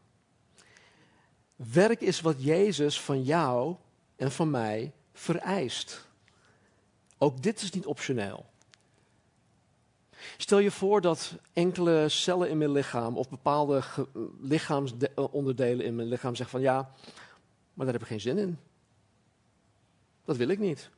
[1.56, 3.76] Werk is wat Jezus van jou
[4.16, 6.08] en van mij vereist.
[7.18, 8.46] Ook dit is niet optioneel.
[10.38, 13.84] Stel je voor dat enkele cellen in mijn lichaam of bepaalde
[14.42, 16.92] lichaamsonderdelen in mijn lichaam zeggen van ja,
[17.74, 18.60] maar daar heb ik geen zin in.
[20.24, 20.90] Dat wil ik niet.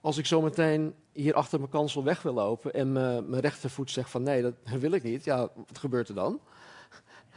[0.00, 4.22] Als ik zometeen hier achter mijn kansel weg wil lopen en mijn rechtervoet zegt van
[4.22, 6.40] nee, dat wil ik niet, ja, wat gebeurt er dan?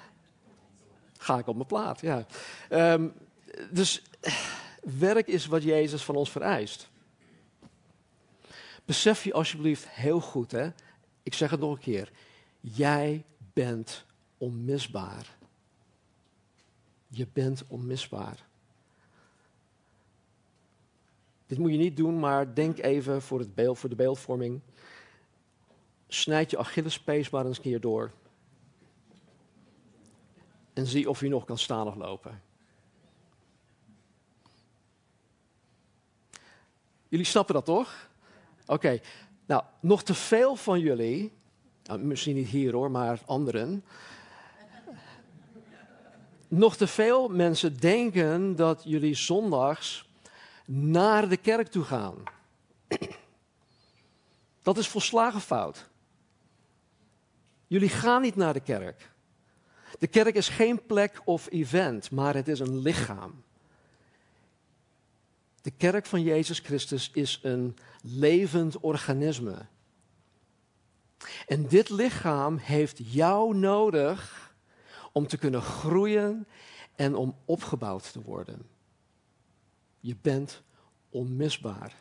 [1.17, 2.25] Ga ik op mijn plaat, ja.
[2.69, 3.07] Ehm,
[3.71, 4.03] dus
[4.81, 6.89] werk is wat Jezus van ons vereist.
[8.85, 10.69] Besef je alsjeblieft heel goed, hè?
[11.23, 12.11] ik zeg het nog een keer.
[12.59, 14.05] Jij bent
[14.37, 15.37] onmisbaar.
[17.07, 18.45] Je bent onmisbaar.
[21.45, 24.61] Dit moet je niet doen, maar denk even voor, het beeld, voor de beeldvorming.
[26.07, 28.11] Snijd je Achillespees maar eens een keer door.
[30.73, 32.41] En zie of je nog kan staan of lopen.
[37.11, 38.09] Jullie snappen dat toch?
[38.65, 38.99] Oké,
[39.45, 41.33] nou, nog te veel van jullie,
[41.83, 43.85] nou, misschien niet hier hoor, maar anderen.
[46.47, 50.09] nog te veel mensen denken dat jullie zondags
[50.65, 52.15] naar de kerk toe gaan.
[54.61, 55.89] Dat is volslagen fout.
[57.67, 59.11] Jullie gaan niet naar de kerk.
[59.99, 63.43] De kerk is geen plek of event, maar het is een lichaam.
[65.61, 69.65] De kerk van Jezus Christus is een levend organisme.
[71.47, 74.53] En dit lichaam heeft jou nodig
[75.11, 76.47] om te kunnen groeien
[76.95, 78.67] en om opgebouwd te worden.
[79.99, 80.61] Je bent
[81.09, 81.95] onmisbaar.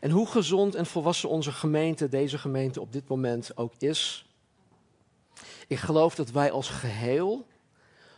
[0.00, 4.30] En hoe gezond en volwassen onze gemeente, deze gemeente op dit moment ook is,
[5.66, 7.46] ik geloof dat wij als geheel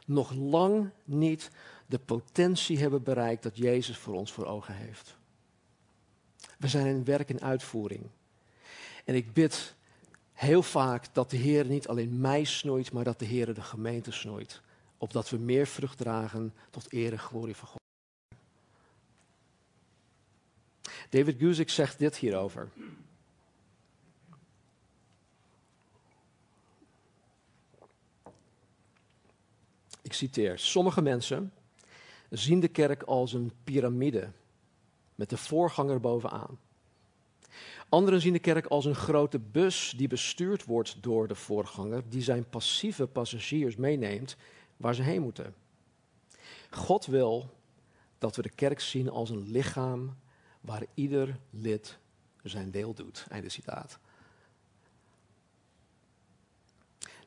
[0.06, 1.50] nog lang niet
[1.88, 5.16] de potentie hebben bereikt dat Jezus voor ons voor ogen heeft.
[6.58, 8.10] We zijn in werk en uitvoering.
[9.04, 9.74] En ik bid
[10.32, 14.12] heel vaak dat de Heer niet alleen mij snoeit, maar dat de Heer de gemeente
[14.12, 14.60] snoeit.
[14.98, 17.80] Opdat we meer vrucht dragen tot eer glorie van God.
[21.10, 22.70] David Guzik zegt dit hierover.
[30.02, 31.52] Ik citeer: Sommige mensen
[32.30, 34.30] zien de kerk als een piramide
[35.14, 36.58] met de voorganger bovenaan.
[37.88, 42.22] Anderen zien de kerk als een grote bus die bestuurd wordt door de voorganger, die
[42.22, 44.36] zijn passieve passagiers meeneemt
[44.76, 45.54] waar ze heen moeten.
[46.70, 47.50] God wil
[48.18, 50.16] dat we de kerk zien als een lichaam
[50.60, 51.98] waar ieder lid
[52.42, 53.26] zijn deel doet.
[53.28, 53.98] Einde citaat.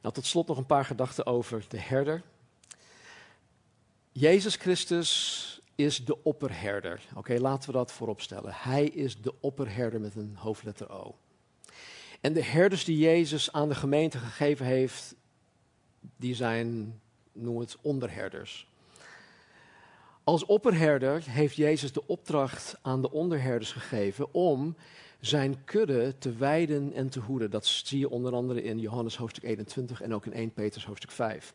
[0.01, 2.23] Nou, tot slot nog een paar gedachten over de herder.
[4.13, 7.01] Jezus Christus is de opperherder.
[7.15, 8.53] Oké, laten we dat voorop stellen.
[8.55, 11.15] Hij is de opperherder met een hoofdletter O.
[12.21, 15.15] En de herders die Jezus aan de gemeente gegeven heeft,
[16.17, 16.99] die zijn,
[17.31, 18.67] noem het, onderherders.
[20.23, 24.75] Als opperherder heeft Jezus de opdracht aan de onderherders gegeven om
[25.19, 27.51] zijn kudde te wijden en te hoeden.
[27.51, 31.11] Dat zie je onder andere in Johannes hoofdstuk 21 en ook in 1 Petrus hoofdstuk
[31.11, 31.53] 5.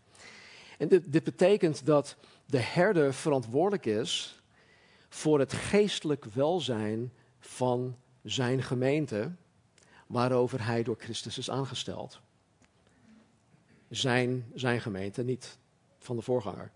[0.79, 2.17] En dit, dit betekent dat
[2.47, 4.41] de herder verantwoordelijk is
[5.09, 9.31] voor het geestelijk welzijn van zijn gemeente,
[10.07, 12.21] waarover hij door Christus is aangesteld.
[13.89, 15.59] Zijn, zijn gemeente, niet
[15.99, 16.71] van de voorganger.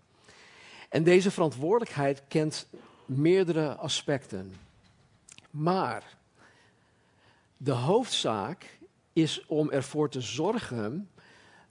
[0.89, 2.67] En deze verantwoordelijkheid kent
[3.05, 4.53] meerdere aspecten.
[5.49, 6.17] Maar
[7.57, 8.79] de hoofdzaak
[9.13, 11.09] is om ervoor te zorgen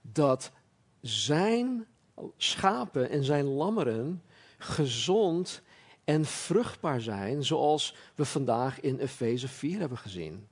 [0.02, 0.50] dat
[1.00, 1.86] zijn
[2.36, 4.22] schapen en zijn lammeren
[4.58, 5.62] gezond
[6.04, 10.48] en vruchtbaar zijn, zoals we vandaag in Efeze 4 hebben gezien.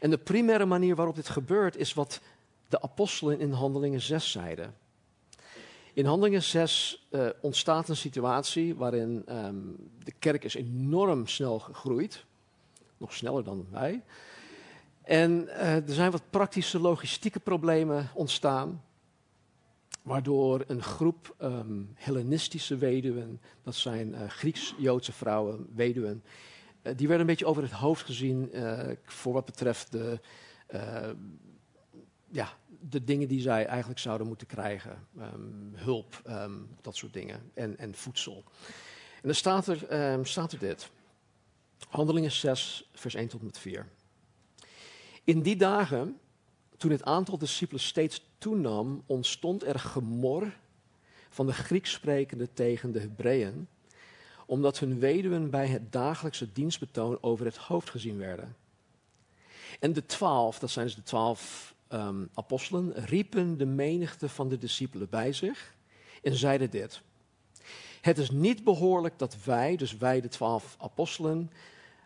[0.00, 2.20] En de primaire manier waarop dit gebeurt is wat
[2.68, 4.74] de apostelen in Handelingen 6 zeiden.
[5.92, 11.58] In Handelingen 6 uh, eh, ontstaat een situatie waarin um, de kerk is enorm snel
[11.58, 12.24] gegroeid.
[12.96, 14.02] Nog sneller dan wij.
[15.02, 18.82] En uh, er zijn wat praktische logistieke problemen ontstaan.
[20.04, 26.24] Waardoor een groep um, Hellenistische weduwen, dat zijn uh, Grieks-Joodse vrouwen, weduwen,
[26.82, 28.50] die werden een beetje over het hoofd gezien
[29.04, 30.20] voor wat betreft de
[32.30, 35.06] ja, de dingen die zij eigenlijk zouden moeten krijgen.
[35.18, 37.50] Ehm, hulp, ehm, dat soort dingen.
[37.54, 38.44] En, en voedsel.
[39.14, 40.90] En dan staat er, staat er dit.
[41.88, 43.88] Handelingen 6, vers 1 tot en met 4.
[45.24, 46.18] In die dagen,
[46.76, 50.52] toen het aantal discipelen steeds toenam, ontstond er gemor
[51.28, 53.68] van de Grieks sprekende tegen de Hebreeën,
[54.46, 58.56] omdat hun weduwen bij het dagelijkse dienstbetoon over het hoofd gezien werden.
[59.80, 64.58] En de twaalf, dat zijn dus de twaalf um, apostelen, riepen de menigte van de
[64.58, 65.74] discipelen bij zich
[66.22, 67.02] en zeiden dit.
[68.00, 71.50] Het is niet behoorlijk dat wij, dus wij de twaalf apostelen,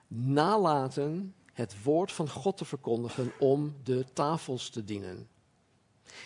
[0.08, 5.28] nalaten het woord van God te verkondigen om de tafels te dienen.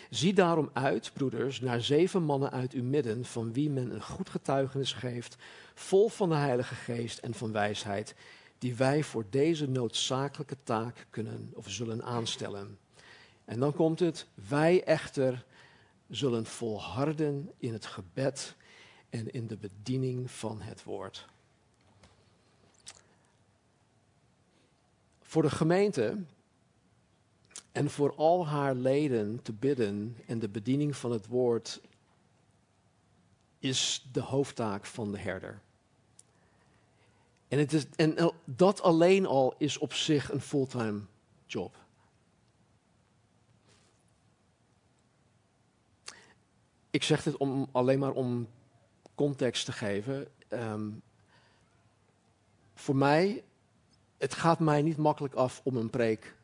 [0.09, 4.29] Zie daarom uit, broeders, naar zeven mannen uit uw midden, van wie men een goed
[4.29, 5.35] getuigenis geeft,
[5.73, 8.15] vol van de Heilige Geest en van wijsheid,
[8.57, 12.77] die wij voor deze noodzakelijke taak kunnen of zullen aanstellen.
[13.45, 15.45] En dan komt het, wij echter
[16.09, 18.55] zullen volharden in het gebed
[19.09, 21.25] en in de bediening van het woord.
[25.21, 26.17] Voor de gemeente
[27.73, 31.81] en voor al haar leden te bidden en de bediening van het woord
[33.59, 35.61] is de hoofdtaak van de herder.
[37.47, 41.01] En, het is, en dat alleen al is op zich een fulltime
[41.45, 41.77] job.
[46.89, 48.47] Ik zeg dit om, alleen maar om
[49.15, 50.27] context te geven.
[50.47, 50.89] Ehm,
[52.73, 53.43] voor mij,
[54.17, 56.35] het gaat mij niet makkelijk af om een preek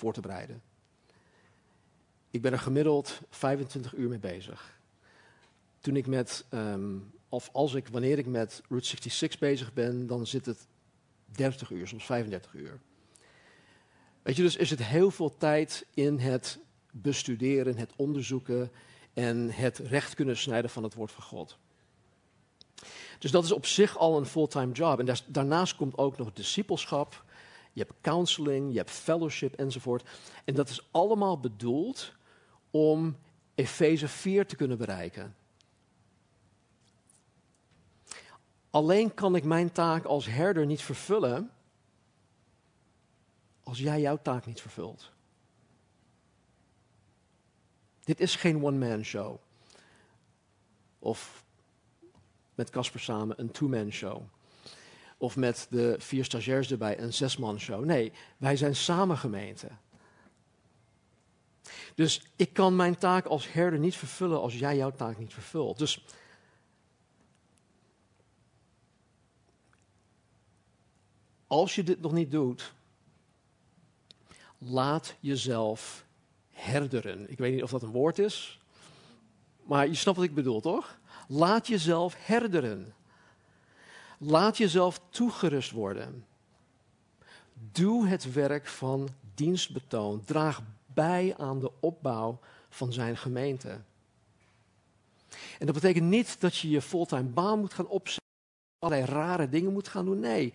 [0.00, 0.62] voor te bereiden.
[2.30, 4.78] Ik ben er gemiddeld 25 uur mee bezig.
[5.80, 6.96] Toen ik met, ehm,
[7.28, 10.66] of als ik, wanneer ik met Route 66 bezig ben, dan zit het
[11.26, 12.80] 30 uur, soms 35 uur.
[14.22, 16.58] Weet je, dus is het heel veel tijd in het
[16.90, 18.70] bestuderen, het onderzoeken
[19.14, 21.58] en het recht kunnen snijden van het woord van God.
[23.18, 24.98] Dus dat is op zich al een fulltime job.
[24.98, 27.24] En daarnaast komt ook nog discipelschap,
[27.80, 30.08] je hebt counseling, je hebt fellowship enzovoort.
[30.44, 32.12] En dat is allemaal bedoeld
[32.70, 33.16] om
[33.54, 35.36] Efeze 4 te kunnen bereiken.
[38.70, 41.50] Alleen kan ik mijn taak als herder niet vervullen
[43.62, 45.12] als jij jouw taak niet vervult.
[48.00, 49.38] Dit is geen one-man show.
[50.98, 51.44] Of
[52.54, 54.22] met Casper samen een two-man show.
[55.20, 57.84] Of met de vier stagiairs erbij een zes-man show.
[57.84, 59.68] Nee, wij zijn samen gemeente.
[61.94, 65.78] Dus ik kan mijn taak als herder niet vervullen als jij jouw taak niet vervult.
[65.78, 66.04] Dus
[71.46, 72.74] als je dit nog niet doet,
[74.58, 76.06] laat jezelf
[76.48, 77.30] herderen.
[77.30, 78.60] Ik weet niet of dat een woord is,
[79.62, 80.98] maar je snapt wat ik bedoel, toch?
[81.28, 82.94] Laat jezelf herderen.
[84.22, 86.24] Laat jezelf toegerust worden.
[87.72, 90.24] Doe het werk van dienstbetoon.
[90.24, 93.80] Draag bij aan de opbouw van zijn gemeente.
[95.58, 98.28] En dat betekent niet dat je je fulltime baan moet gaan opzetten,
[98.78, 100.20] allerlei rare dingen moet gaan doen.
[100.20, 100.54] Nee.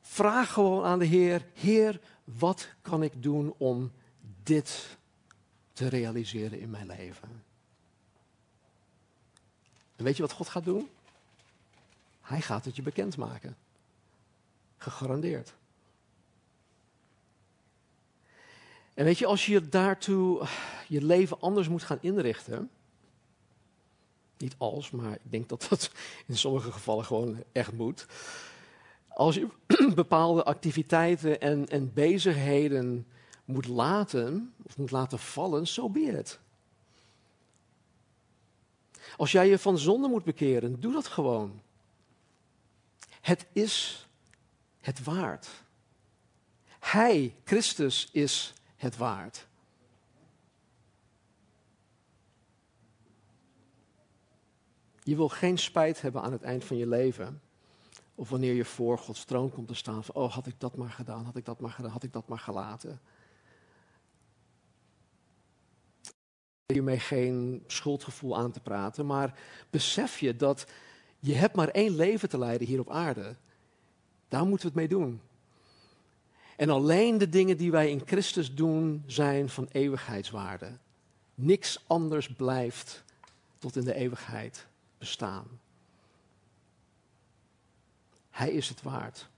[0.00, 3.92] Vraag gewoon aan de Heer: Heer, wat kan ik doen om
[4.42, 4.96] dit
[5.72, 7.44] te realiseren in mijn leven?
[9.96, 10.88] En weet je wat God gaat doen?
[12.26, 13.56] Hij gaat het je bekendmaken.
[14.76, 15.54] Gegarandeerd.
[18.94, 20.46] En weet je, als je daartoe
[20.88, 22.70] je leven anders moet gaan inrichten.
[24.38, 25.90] Niet als, maar ik denk dat dat
[26.26, 28.06] in sommige gevallen gewoon echt moet.
[29.08, 29.48] Als je
[29.94, 33.06] bepaalde activiteiten en, en bezigheden
[33.44, 36.40] moet laten, of moet laten vallen, zo so het.
[39.16, 41.64] Als jij je van zonde moet bekeren, doe dat gewoon.
[43.26, 44.06] Het is
[44.80, 45.48] het waard.
[46.78, 49.46] Hij, Christus, is het waard.
[55.02, 57.40] Je wil geen spijt hebben aan het eind van je leven.
[58.14, 60.90] Of wanneer je voor Gods troon komt te staan van, oh had ik dat maar
[60.90, 63.00] gedaan, had ik dat maar gedaan, had ik dat maar gelaten.
[66.66, 69.38] hiermee geen schuldgevoel aan te praten, maar
[69.70, 70.66] besef je dat
[71.26, 73.36] je hebt maar één leven te leiden hier op aarde.
[74.28, 75.20] Daar moeten we het mee doen.
[76.56, 80.70] En alleen de dingen die wij in Christus doen zijn van eeuwigheidswaarde.
[81.34, 83.04] Niks anders blijft
[83.58, 84.66] tot in de eeuwigheid
[84.98, 85.46] bestaan.
[88.30, 89.28] Hij is het waard.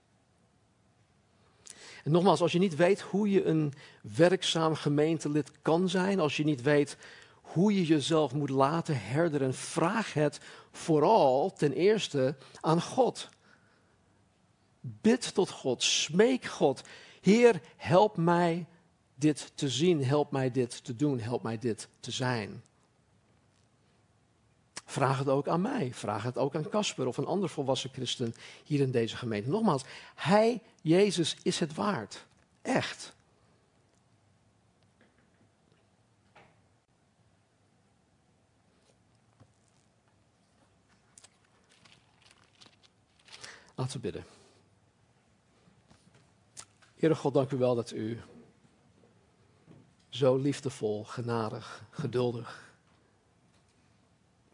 [2.05, 6.45] En nogmaals, als je niet weet hoe je een werkzaam gemeentelid kan zijn, als je
[6.45, 6.97] niet weet
[7.41, 10.41] hoe je jezelf moet laten herderen, vraag het
[10.79, 13.29] vooral ten eerste aan God.
[14.81, 16.83] Bid tot God, smeek God.
[17.21, 18.67] Heer, help mij
[19.15, 22.63] dit te zien, help mij dit te doen, help mij dit te zijn.
[24.85, 25.91] Vraag het ook aan mij.
[25.95, 29.49] Vraag het ook aan Casper of een ander volwassen christen hier in deze gemeente.
[29.49, 32.27] Nogmaals, Hij, Jezus, is het waard.
[32.63, 33.17] Echt.
[43.79, 44.25] Laten we bidden.
[46.95, 48.21] Heere God, dank u wel dat u
[50.09, 52.75] zo liefdevol, genadig, geduldig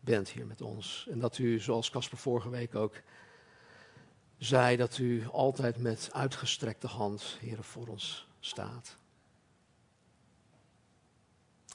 [0.00, 1.06] bent hier met ons.
[1.10, 2.94] En dat u, zoals Casper vorige week ook
[4.38, 8.96] zei, dat u altijd met uitgestrekte hand, Heere, voor ons staat.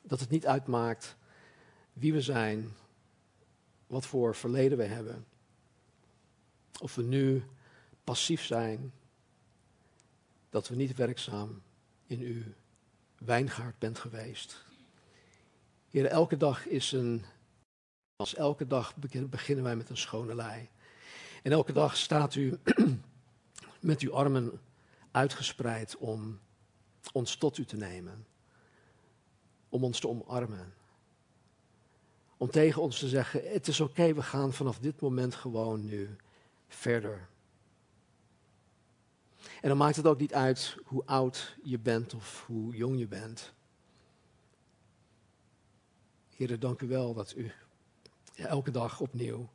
[0.01, 1.15] Dat het niet uitmaakt
[1.93, 2.75] wie we zijn,
[3.87, 5.25] wat voor verleden we hebben.
[6.79, 7.43] Of we nu
[8.03, 8.93] passief zijn,
[10.49, 11.61] dat we niet werkzaam
[12.05, 12.43] in uw
[13.17, 14.65] wijngaard bent geweest.
[15.89, 17.25] Heer, elke dag is een.
[18.15, 18.95] Als elke dag
[19.29, 20.69] beginnen wij met een schone lei.
[21.43, 22.59] En elke dag staat u
[23.79, 24.59] met uw armen
[25.11, 26.39] uitgespreid om
[27.11, 28.25] ons tot u te nemen.
[29.69, 30.73] Om ons te omarmen.
[32.37, 36.15] Om tegen ons te zeggen: Het is oké, we gaan vanaf dit moment gewoon nu
[36.69, 37.27] verder.
[39.61, 43.07] En dan maakt het ook niet uit hoe oud je bent of hoe jong je
[43.07, 43.53] bent.
[46.35, 47.51] Heer, dank u wel dat u
[48.35, 49.49] elke dag opnieuw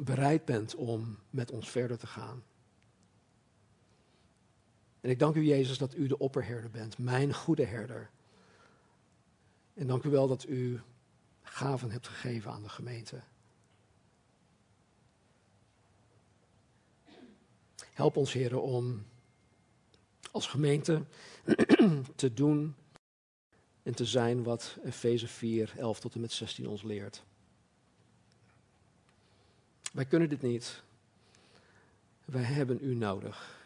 [0.00, 2.42] bereid bent om met ons verder te gaan.
[5.00, 8.10] En ik dank u, Jezus, dat u de opperherder bent, mijn goede herder.
[9.74, 10.80] En dank u wel dat u
[11.42, 13.22] gaven hebt gegeven aan de gemeente.
[18.02, 19.06] Help ons, heren, om
[20.30, 21.02] als gemeente
[22.14, 22.74] te doen
[23.82, 27.22] en te zijn wat Efeze 4, 11 tot en met 16 ons leert.
[29.92, 30.82] Wij kunnen dit niet.
[32.24, 33.60] Wij hebben u nodig.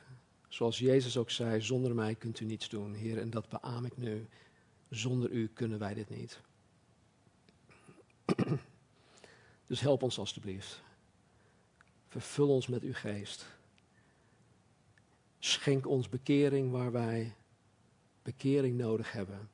[0.49, 3.19] Zoals Jezus ook zei, zonder mij kunt u niets doen, Heer.
[3.19, 4.27] En dat beaam ik nu.
[4.91, 6.41] Zonder u kunnen wij dit niet.
[9.67, 10.83] Dus help ons alstublieft.
[12.09, 13.55] Vervul ons met uw geest.
[15.47, 17.35] Schenk ons bekering waar wij
[18.23, 19.51] bekering nodig hebben.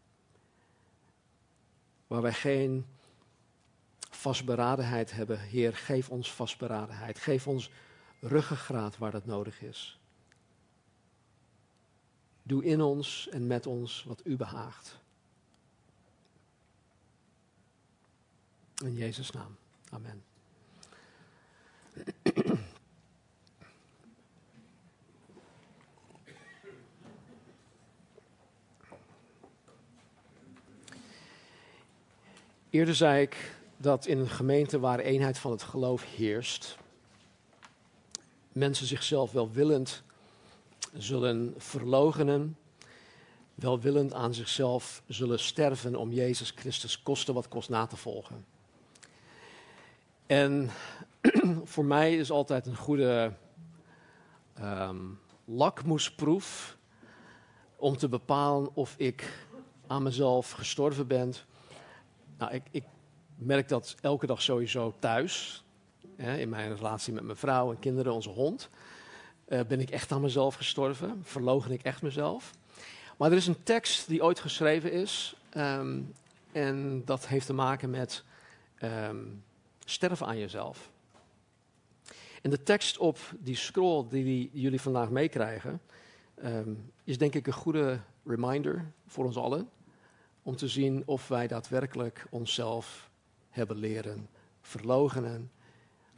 [2.06, 2.86] Waar wij geen
[4.10, 5.40] vastberadenheid hebben.
[5.40, 7.18] Heer, geef ons vastberadenheid.
[7.18, 7.70] Geef ons
[8.20, 10.00] ruggengraat waar dat nodig is.
[12.42, 14.98] Doe in ons en met ons wat u behaagt.
[18.84, 19.56] In Jezus' naam.
[19.90, 20.31] Amen.
[32.72, 36.76] Eerder zei ik dat in een gemeente waar eenheid van het geloof heerst,
[38.52, 40.02] mensen zichzelf welwillend
[40.92, 42.56] zullen verlogenen,
[43.54, 48.44] welwillend aan zichzelf zullen sterven om Jezus Christus kosten wat kost na te volgen.
[50.26, 50.70] En
[51.64, 53.32] voor mij is altijd een goede
[54.60, 56.76] um, lakmoesproef
[57.76, 59.46] om te bepalen of ik
[59.86, 61.34] aan mezelf gestorven ben
[62.42, 62.84] nou, ik, ik
[63.36, 65.64] merk dat elke dag sowieso thuis.
[66.16, 68.68] Hè, in mijn relatie met mijn vrouw en kinderen, onze hond.
[69.48, 71.20] Uh, ben ik echt aan mezelf gestorven?
[71.22, 72.50] Verlogen ik echt mezelf?
[73.18, 75.36] Maar er is een tekst die ooit geschreven is.
[75.56, 76.12] Um,
[76.52, 78.24] en dat heeft te maken met
[78.82, 79.42] um,
[79.84, 80.90] sterven aan jezelf.
[82.42, 85.80] En de tekst op die scroll die, jullie vandaag meekrijgen,
[86.44, 89.68] um, is denk ik een goede reminder voor ons allen
[90.42, 93.10] om te zien of wij daadwerkelijk onszelf
[93.50, 94.28] hebben leren
[94.60, 95.50] verlogenen,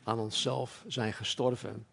[0.04, 1.86] aan onszelf zijn gestorven.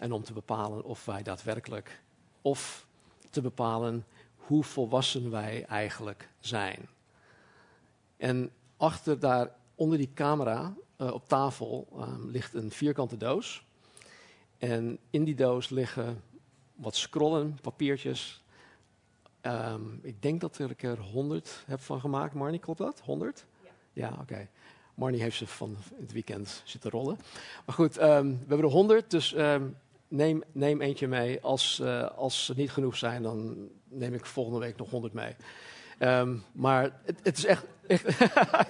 [0.00, 2.02] En om te bepalen of wij daadwerkelijk,
[2.42, 2.86] of
[3.30, 4.06] te bepalen
[4.36, 6.88] hoe volwassen wij eigenlijk zijn.
[8.16, 13.64] En achter daar, onder die camera, uh, op tafel, uh, ligt een vierkante doos.
[14.58, 16.22] En in die doos liggen
[16.74, 18.42] wat scrollen, papiertjes,
[19.48, 22.34] Um, ik denk dat ik er 100 heb van gemaakt.
[22.34, 23.00] Marnie, klopt dat?
[23.04, 23.46] 100?
[23.62, 24.20] Ja, ja oké.
[24.20, 24.48] Okay.
[24.94, 27.18] Marnie heeft ze van het weekend zitten rollen.
[27.66, 29.76] Maar goed, um, we hebben er 100, dus um,
[30.08, 31.40] neem, neem eentje mee.
[31.40, 35.36] Als, uh, als ze niet genoeg zijn, dan neem ik volgende week nog 100 mee.
[36.52, 37.64] maar het, het, is echt.
[37.86, 38.04] echt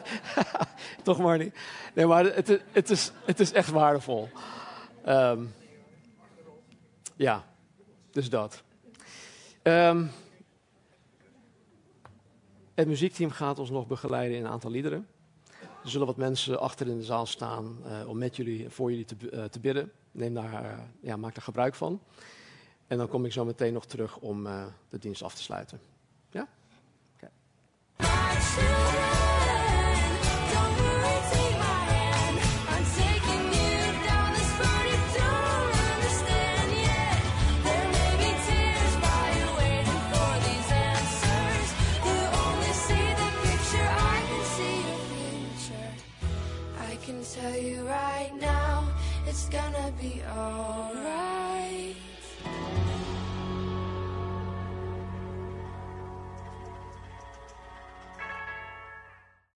[1.02, 1.52] Toch, Marnie?
[1.94, 4.28] Nee, maar het, het, is, het is echt waardevol.
[7.16, 7.44] ja,
[8.10, 8.62] dus dat.
[12.78, 15.06] Het muziekteam gaat ons nog begeleiden in een aantal liederen.
[15.60, 19.04] Er zullen wat mensen achter in de zaal staan uh, om met jullie, voor jullie
[19.04, 19.92] te, uh, te bidden.
[20.12, 22.00] Neem daar, uh, ja, maak daar gebruik van.
[22.86, 24.44] En dan kom ik zo meteen nog terug om
[24.88, 25.80] de dienst af te sluiten.
[26.30, 26.48] Ja?
[47.40, 48.88] Tell you right now,
[49.26, 51.37] it's gonna be alright.